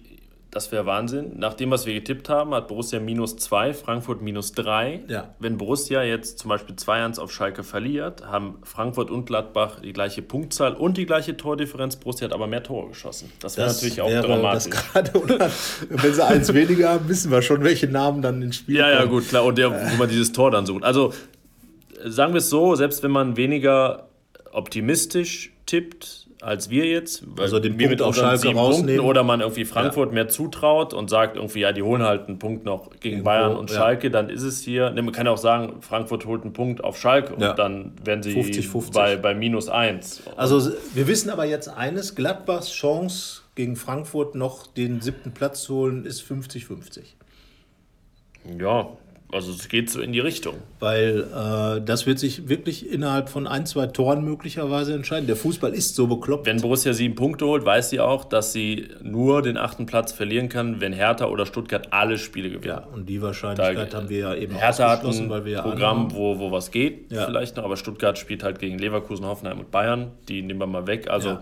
[0.56, 1.34] das wäre Wahnsinn.
[1.38, 5.02] Nach dem, was wir getippt haben, hat Borussia minus 2, Frankfurt minus 3.
[5.10, 5.36] Ja.
[5.38, 10.22] Wenn Borussia jetzt zum Beispiel 2-1 auf Schalke verliert, haben Frankfurt und Gladbach die gleiche
[10.22, 11.98] Punktzahl und die gleiche Tordifferenz.
[11.98, 13.30] Borussia hat aber mehr Tore geschossen.
[13.42, 14.70] Das, wäre natürlich auch dramatisch.
[14.70, 15.52] Grade, oder?
[15.90, 18.94] Wenn sie eins weniger haben, wissen wir schon, welche Namen dann ins Spiel ja, kommen.
[18.94, 19.44] Ja, ja, gut, klar.
[19.44, 20.86] Und der, wo man dieses Tor dann sucht.
[20.86, 21.12] Also
[22.06, 24.08] sagen wir es so, selbst wenn man weniger
[24.54, 27.24] optimistisch tippt, als wir jetzt.
[27.40, 29.04] Also den Punkt mit auf Schalke rausnehmen.
[29.04, 30.14] oder man irgendwie Frankfurt ja.
[30.14, 33.56] mehr zutraut und sagt irgendwie, ja, die holen halt einen Punkt noch gegen Irgendwo, Bayern
[33.56, 34.14] und Schalke, ja.
[34.14, 37.34] dann ist es hier, ne, man kann auch sagen, Frankfurt holt einen Punkt auf Schalke
[37.34, 38.94] und dann werden sie 50, 50.
[38.94, 40.24] Bei, bei minus 1.
[40.36, 45.76] Also wir wissen aber jetzt eines, Gladbachs Chance gegen Frankfurt noch den siebten Platz zu
[45.76, 47.00] holen, ist 50-50.
[48.60, 48.90] Ja,
[49.32, 50.56] also es geht so in die Richtung.
[50.80, 55.28] Weil äh, das wird sich wirklich innerhalb von ein, zwei Toren möglicherweise entscheiden.
[55.28, 56.46] Der Fußball ist so bekloppt.
[56.46, 60.48] Wenn Borussia sieben Punkte holt, weiß sie auch, dass sie nur den achten Platz verlieren
[60.48, 62.66] kann, wenn Hertha oder Stuttgart alle Spiele gewinnen.
[62.66, 65.62] Ja, und die Wahrscheinlichkeit da, haben wir ja eben Hertha hat ein weil wir ja
[65.62, 67.26] Programm, wo, wo was geht, ja.
[67.26, 70.12] vielleicht noch, aber Stuttgart spielt halt gegen Leverkusen, Hoffenheim und Bayern.
[70.30, 71.10] Die nehmen wir mal weg.
[71.10, 71.42] Also ja,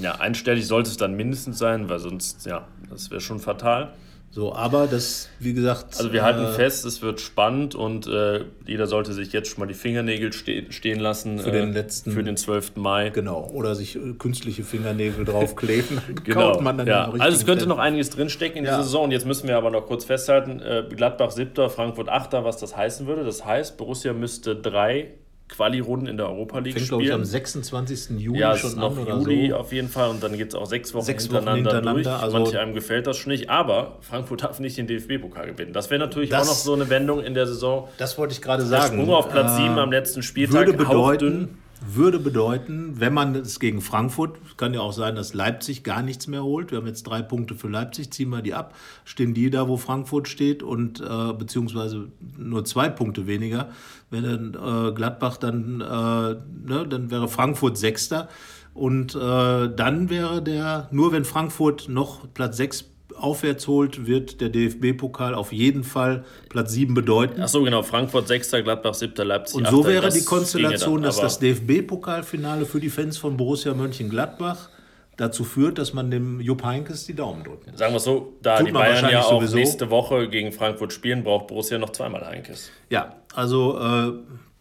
[0.00, 3.92] ja einstellig sollte es dann mindestens sein, weil sonst, ja, das wäre schon fatal.
[4.34, 5.98] So, aber das, wie gesagt.
[5.98, 9.60] Also wir halten äh, fest, es wird spannend und äh, jeder sollte sich jetzt schon
[9.60, 11.38] mal die Fingernägel ste stehen lassen.
[11.38, 12.12] Für den äh, letzten.
[12.12, 12.76] Für den 12.
[12.76, 13.10] Mai.
[13.10, 13.50] Genau.
[13.52, 16.00] Oder sich äh, künstliche Fingernägel draufkleben.
[16.24, 16.58] genau.
[16.84, 17.12] ja.
[17.18, 18.70] Also es könnte noch einiges drinstecken in ja.
[18.70, 19.10] dieser Saison.
[19.10, 23.06] Jetzt müssen wir aber noch kurz festhalten, äh, Gladbach 7., Frankfurt 8., was das heißen
[23.06, 23.24] würde.
[23.24, 25.10] Das heißt, Borussia müsste drei
[25.52, 27.00] Quali-Runden in der Europa League Fängt, spielen.
[27.02, 28.18] Ich, am 26.
[28.18, 29.56] Juli ja, schon noch an Juli so.
[29.56, 32.22] auf jeden Fall und dann geht es auch sechs Wochen sechs hintereinander, Wochen hintereinander durch.
[32.22, 35.72] Also Manche einem gefällt das schon nicht, aber Frankfurt darf nicht den DFB-Pokal gewinnen.
[35.72, 37.88] Das wäre natürlich das, auch noch so eine Wendung in der Saison.
[37.98, 38.96] Das wollte ich gerade sagen.
[38.96, 43.34] Der Sprung auf Platz äh, 7 am letzten Spieltag würde bedeuten, würde bedeuten, wenn man
[43.34, 46.70] es gegen Frankfurt, kann ja auch sein, dass Leipzig gar nichts mehr holt.
[46.70, 48.74] Wir haben jetzt drei Punkte für Leipzig, ziehen wir die ab,
[49.04, 52.08] stehen die da, wo Frankfurt steht und äh, beziehungsweise
[52.38, 53.70] nur zwei Punkte weniger.
[54.10, 58.28] Wenn dann äh, Gladbach dann, äh, ne, dann wäre Frankfurt Sechster.
[58.74, 64.48] Und äh, dann wäre der, nur wenn Frankfurt noch Platz 6 aufwärts holt, wird der
[64.48, 67.40] DFB-Pokal auf jeden Fall Platz 7 bedeuten.
[67.42, 67.82] Ach so, genau.
[67.82, 69.88] Frankfurt 6., Gladbach 7., Leipzig Und so 8.
[69.88, 74.68] wäre die Konstellation, dann, dass das DFB-Pokalfinale für die Fans von Borussia Mönchengladbach
[75.16, 77.76] dazu führt, dass man dem Jupp Heynckes die Daumen drückt.
[77.78, 79.56] Sagen wir es so, da Tut die Bayern ja auch sowieso.
[79.56, 82.70] nächste Woche gegen Frankfurt spielen, braucht Borussia noch zweimal Heynckes.
[82.88, 84.12] Ja, also äh,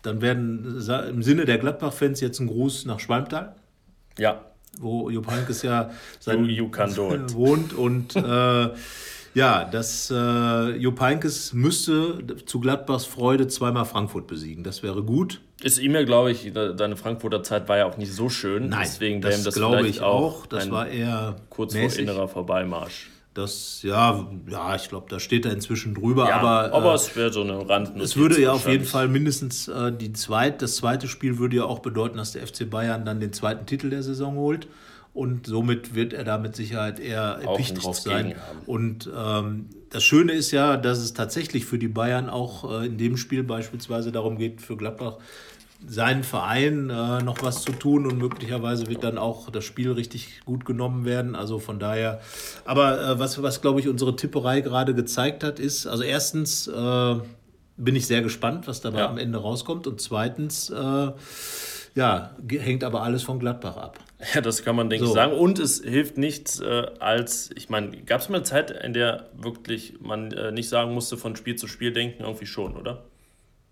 [0.01, 3.55] dann werden im Sinne der Gladbach-Fans jetzt ein Gruß nach Schwalmtal.
[4.17, 4.41] Ja,
[4.79, 6.71] wo Jupp Heynckes ja sein, you, you
[7.33, 7.73] wohnt.
[7.73, 8.69] Und äh,
[9.33, 14.63] ja, das äh, Jupp Heynckes müsste zu Gladbachs Freude zweimal Frankfurt besiegen.
[14.63, 15.41] Das wäre gut.
[15.61, 18.69] Ist ihm ja, glaube ich, deine Frankfurter Zeit war ja auch nicht so schön.
[18.69, 20.47] Nein, Deswegen das, das glaube ich auch.
[20.47, 22.05] Das war eher kurz mäßig.
[22.05, 23.09] vor innerer Vorbeimarsch.
[23.33, 26.27] Das, ja, ja, ich glaube, da steht er inzwischen drüber.
[26.27, 28.03] Ja, aber, aber äh, es wäre so eine Randnotiz.
[28.03, 31.63] Es würde ja auf jeden Fall mindestens äh, die zweit, das zweite Spiel würde ja
[31.63, 34.67] auch bedeuten, dass der FC Bayern dann den zweiten Titel der Saison holt.
[35.13, 38.35] Und somit wird er da mit Sicherheit eher erpicht drauf sein.
[38.65, 42.97] Und ähm, das Schöne ist ja, dass es tatsächlich für die Bayern auch äh, in
[42.97, 45.17] dem Spiel beispielsweise darum geht, für Gladbach
[45.87, 50.41] seinen Verein äh, noch was zu tun und möglicherweise wird dann auch das Spiel richtig
[50.45, 51.35] gut genommen werden.
[51.35, 52.21] Also von daher,
[52.65, 57.15] aber äh, was, was glaube ich unsere Tipperei gerade gezeigt hat, ist, also erstens äh,
[57.77, 59.09] bin ich sehr gespannt, was dabei ja.
[59.09, 61.11] am Ende rauskommt und zweitens, äh,
[61.93, 63.99] Ja, hängt aber alles von Gladbach ab.
[64.33, 65.11] Ja, das kann man, denke so.
[65.11, 65.33] ich, sagen.
[65.33, 69.29] Und es hilft nichts äh, als, ich meine, gab es mal eine Zeit, in der
[69.33, 73.03] wirklich man äh, nicht sagen musste, von Spiel zu Spiel denken, irgendwie schon, oder?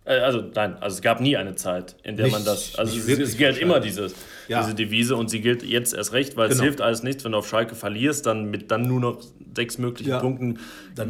[0.10, 2.97] Äh, also nein, also es gab nie eine Zeit, in der nicht, man das, also
[2.97, 4.16] es, es gilt immer dieses,
[4.47, 4.62] ja.
[4.62, 6.60] diese Devise und sie gilt jetzt erst recht, weil genau.
[6.60, 9.22] es hilft alles nichts, wenn du auf Schalke verlierst, dann mit dann nur noch
[9.55, 10.20] sechs möglichen ja.
[10.20, 10.60] Punkten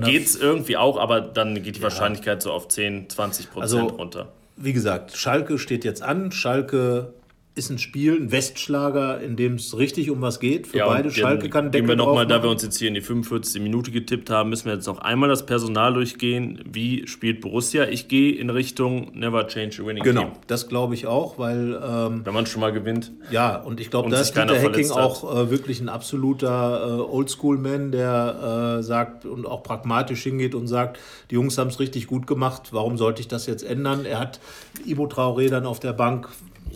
[0.04, 1.84] geht es irgendwie auch, aber dann geht die ja.
[1.84, 4.28] Wahrscheinlichkeit so auf 10, 20 Prozent also, runter.
[4.58, 7.14] Wie gesagt, Schalke steht jetzt an, Schalke
[7.60, 10.66] ist ein Spiel, ein Westschlager, in dem es richtig um was geht.
[10.66, 11.12] Für ja, beide.
[11.12, 13.62] Schalke kann Deckel wir noch mal, Da wir uns jetzt hier in die 45.
[13.62, 16.64] Minute getippt haben, müssen wir jetzt noch einmal das Personal durchgehen.
[16.66, 17.84] Wie spielt Borussia?
[17.84, 20.30] Ich gehe in Richtung Never Change a Winning genau, Team.
[20.32, 21.80] Genau, das glaube ich auch, weil...
[21.84, 23.12] Ähm, Wenn man schon mal gewinnt.
[23.30, 27.92] Ja, und ich glaube, da ist Dieter Hacking auch äh, wirklich ein absoluter äh, Oldschool-Man,
[27.92, 30.98] der äh, sagt und auch pragmatisch hingeht und sagt,
[31.30, 34.06] die Jungs haben es richtig gut gemacht, warum sollte ich das jetzt ändern?
[34.06, 34.40] Er hat
[34.86, 36.30] Ibo Traoré dann auf der Bank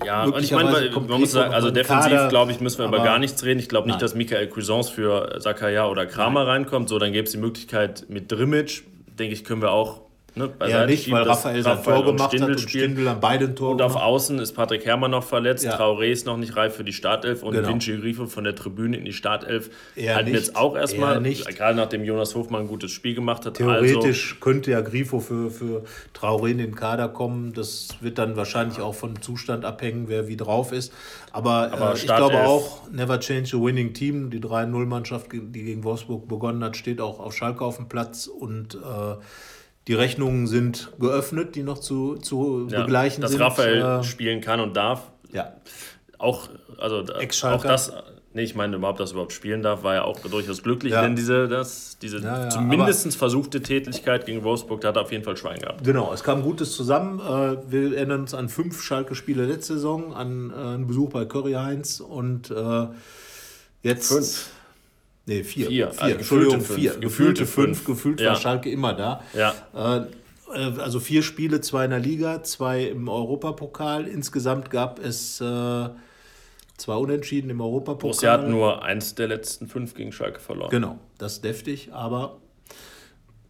[0.05, 3.19] ja, und ich meine, man muss sagen, also defensiv, glaube ich, müssen wir über gar
[3.19, 3.59] nichts reden.
[3.59, 6.63] Ich glaube nicht, dass Michael Cuisance für Sakaya oder Kramer nein.
[6.63, 6.89] reinkommt.
[6.89, 8.83] So, dann gäbe es die Möglichkeit mit Drimmitsch,
[9.19, 10.02] denke ich, können wir auch
[10.35, 13.73] Ne, ja, nicht, weil Raphael sein Tor gemacht Stindl hat und Stindl an beiden Toren
[13.73, 15.77] Und auf Außen ist Patrick Herrmann noch verletzt, ja.
[15.77, 17.67] Traoré ist noch nicht reif für die Startelf und genau.
[17.67, 21.77] Vinci Grifo von der Tribüne in die Startelf er halten nicht, jetzt auch erstmal, gerade
[21.77, 23.55] nachdem Jonas Hofmann ein gutes Spiel gemacht hat.
[23.55, 25.83] Theoretisch also, könnte ja Grifo für, für
[26.15, 30.37] Traoré in den Kader kommen, das wird dann wahrscheinlich auch vom Zustand abhängen, wer wie
[30.37, 30.91] drauf ist.
[31.31, 35.83] Aber, Aber äh, ich glaube auch, never change a winning team, die 3-0-Mannschaft, die gegen
[35.83, 38.25] Wolfsburg begonnen hat, steht auch auf Schalke auf dem Platz.
[38.25, 39.15] Und äh,
[39.87, 43.41] die Rechnungen sind geöffnet, die noch zu, zu ja, begleichen dass sind.
[43.41, 45.11] Dass Raphael äh, spielen kann und darf.
[45.31, 45.53] Ja.
[46.17, 47.03] Auch, also
[47.43, 47.91] auch das,
[48.33, 51.01] nee, ich meine überhaupt, dass er überhaupt spielen darf, war ja auch durchaus glücklich, ja.
[51.01, 55.11] denn diese, das, diese ja, ja, zumindest versuchte Tätigkeit gegen Wolfsburg, da hat er auf
[55.11, 55.83] jeden Fall Schwein gehabt.
[55.83, 57.19] Genau, es kam Gutes zusammen.
[57.19, 61.53] Äh, wir erinnern uns an fünf Schalke-Spiele letzte Saison, an äh, einen Besuch bei Curry
[61.53, 62.87] Heinz und äh,
[63.81, 64.13] jetzt.
[64.13, 64.49] Fünf
[65.25, 65.67] Nee, vier.
[65.67, 66.01] Vier, vier.
[66.01, 66.79] Also Entschuldigung, fünf.
[66.79, 66.93] vier.
[66.95, 67.85] Gefühlte fünf.
[67.85, 68.31] Gefühlt ja.
[68.31, 69.23] war Schalke immer da.
[69.33, 69.53] Ja.
[69.73, 70.07] Äh,
[70.53, 74.07] also vier Spiele, zwei in der Liga, zwei im Europapokal.
[74.07, 75.89] Insgesamt gab es äh,
[76.77, 78.01] zwei Unentschieden im Europapokal.
[78.01, 80.69] Borussia hat nur eins der letzten fünf gegen Schalke verloren.
[80.69, 82.37] Genau, das ist deftig, aber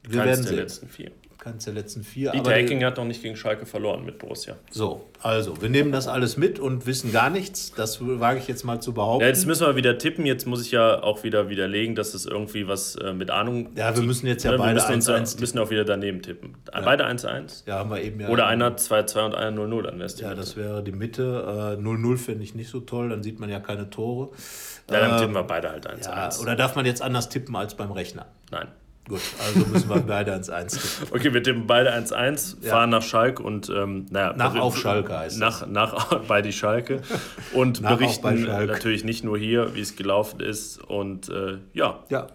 [0.04, 0.58] wir Keins werden der sehen.
[0.58, 1.12] letzten vier
[1.44, 2.32] keins der letzten vier.
[2.32, 4.56] Dieter Hecking hat noch nicht gegen Schalke verloren mit Borussia.
[4.72, 7.74] So, also, wir nehmen das alles mit und wissen gar nichts.
[7.76, 9.24] Das wage ich jetzt mal zu behaupten.
[9.24, 10.26] Ja, jetzt müssen wir wieder tippen.
[10.26, 13.70] Jetzt muss ich ja auch wieder widerlegen, dass es irgendwie was äh, mit Ahnung.
[13.76, 16.56] Ja, wir müssen jetzt ja, ja beide 1-1 Wir müssen auch wieder daneben tippen.
[16.74, 16.82] Ja.
[16.82, 17.68] Beide 1-1?
[17.68, 18.30] Ja, haben wir eben ja.
[18.30, 20.36] Oder einer 2-2 und einer 0-0, dann wäre Ja, Mitte.
[20.36, 21.78] das wäre die Mitte.
[21.80, 24.32] 0-0 äh, fände ich nicht so toll, dann sieht man ja keine Tore.
[24.90, 26.06] Ja, dann tippen wir beide halt 1-1.
[26.06, 28.28] Ja, oder darf man jetzt anders tippen als beim Rechner?
[28.52, 28.68] Nein.
[29.08, 32.70] Gut, also müssen wir beide 1-1 Okay, wir tippen beide 1-1, ja.
[32.70, 37.02] fahren nach Schalke und ähm, naja, nach auf Schalke heißt nach, nach bei die Schalke
[37.54, 42.00] und berichten natürlich nicht nur hier, wie es gelaufen ist und äh, ja.
[42.10, 42.28] Ja,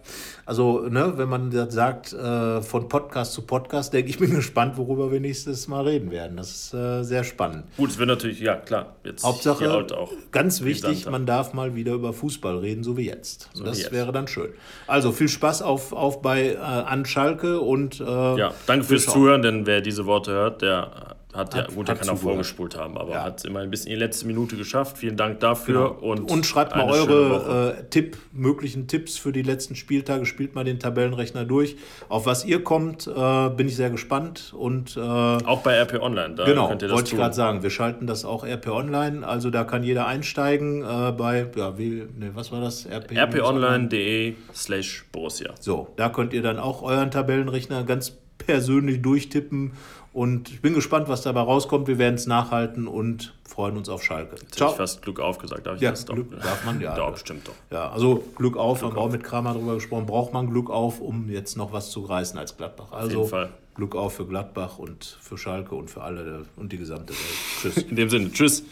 [0.44, 5.10] also ne, wenn man sagt äh, von Podcast zu Podcast, denke ich, bin gespannt, worüber
[5.10, 6.36] wir nächstes Mal reden werden.
[6.36, 7.64] Das ist äh, sehr spannend.
[7.78, 11.74] Gut, es wird natürlich, ja klar, jetzt Hauptsache, halt auch ganz wichtig, man darf mal
[11.74, 13.48] wieder über Fußball reden, so wie jetzt.
[13.54, 13.92] So das wie jetzt.
[13.92, 14.50] wäre dann schön.
[14.86, 18.00] Also viel Spaß auf, auf bei an Schalke und.
[18.00, 21.94] Äh, ja, danke fürs Zuhören, denn wer diese Worte hört, der hat, ja, gut, der
[21.94, 23.22] kann auch vorgespult haben, aber ja.
[23.24, 24.96] hat es immer ein bisschen in die letzte Minute geschafft.
[24.96, 25.94] Vielen Dank dafür.
[26.00, 26.12] Genau.
[26.12, 30.24] Und, und schreibt mal eure äh, Tipp, möglichen Tipps für die letzten Spieltage.
[30.24, 31.76] Spielt mal den Tabellenrechner durch.
[32.08, 34.54] Auf was ihr kommt, äh, bin ich sehr gespannt.
[34.56, 36.34] Und, äh, auch bei RP Online.
[36.34, 37.62] Da genau, wollte ich gerade sagen.
[37.62, 39.26] Wir schalten das auch RP Online.
[39.26, 42.86] Also da kann jeder einsteigen äh, bei, ja, wie, nee, was war das?
[42.86, 45.52] RP rponline.de slash Borussia.
[45.60, 49.72] So, da könnt ihr dann auch euren Tabellenrechner ganz persönlich durchtippen
[50.18, 51.86] und ich bin gespannt, was dabei rauskommt.
[51.86, 54.34] Wir werden es nachhalten und freuen uns auf Schalke.
[54.34, 54.70] Jetzt Ciao.
[54.72, 55.64] Ich fast Glück auf gesagt.
[55.64, 56.40] Darf ich ja, das Glück doch?
[56.40, 56.92] darf man, ja.
[56.96, 57.54] Doch, bestimmt doch.
[57.70, 60.06] Ja, also Glück auf, Glück haben wir auch mit Kramer darüber gesprochen.
[60.06, 62.90] Braucht man Glück auf, um jetzt noch was zu reißen als Gladbach.
[62.90, 63.50] Also auf jeden Fall.
[63.76, 67.20] Glück auf für Gladbach und für Schalke und für alle und die gesamte Welt.
[67.62, 67.76] Tschüss.
[67.88, 68.64] In dem Sinne, tschüss.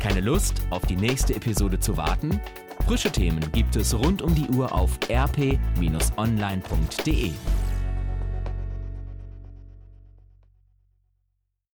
[0.00, 2.40] Keine Lust, auf die nächste Episode zu warten?
[2.86, 5.60] Frische Themen gibt es rund um die Uhr auf rp-online.de.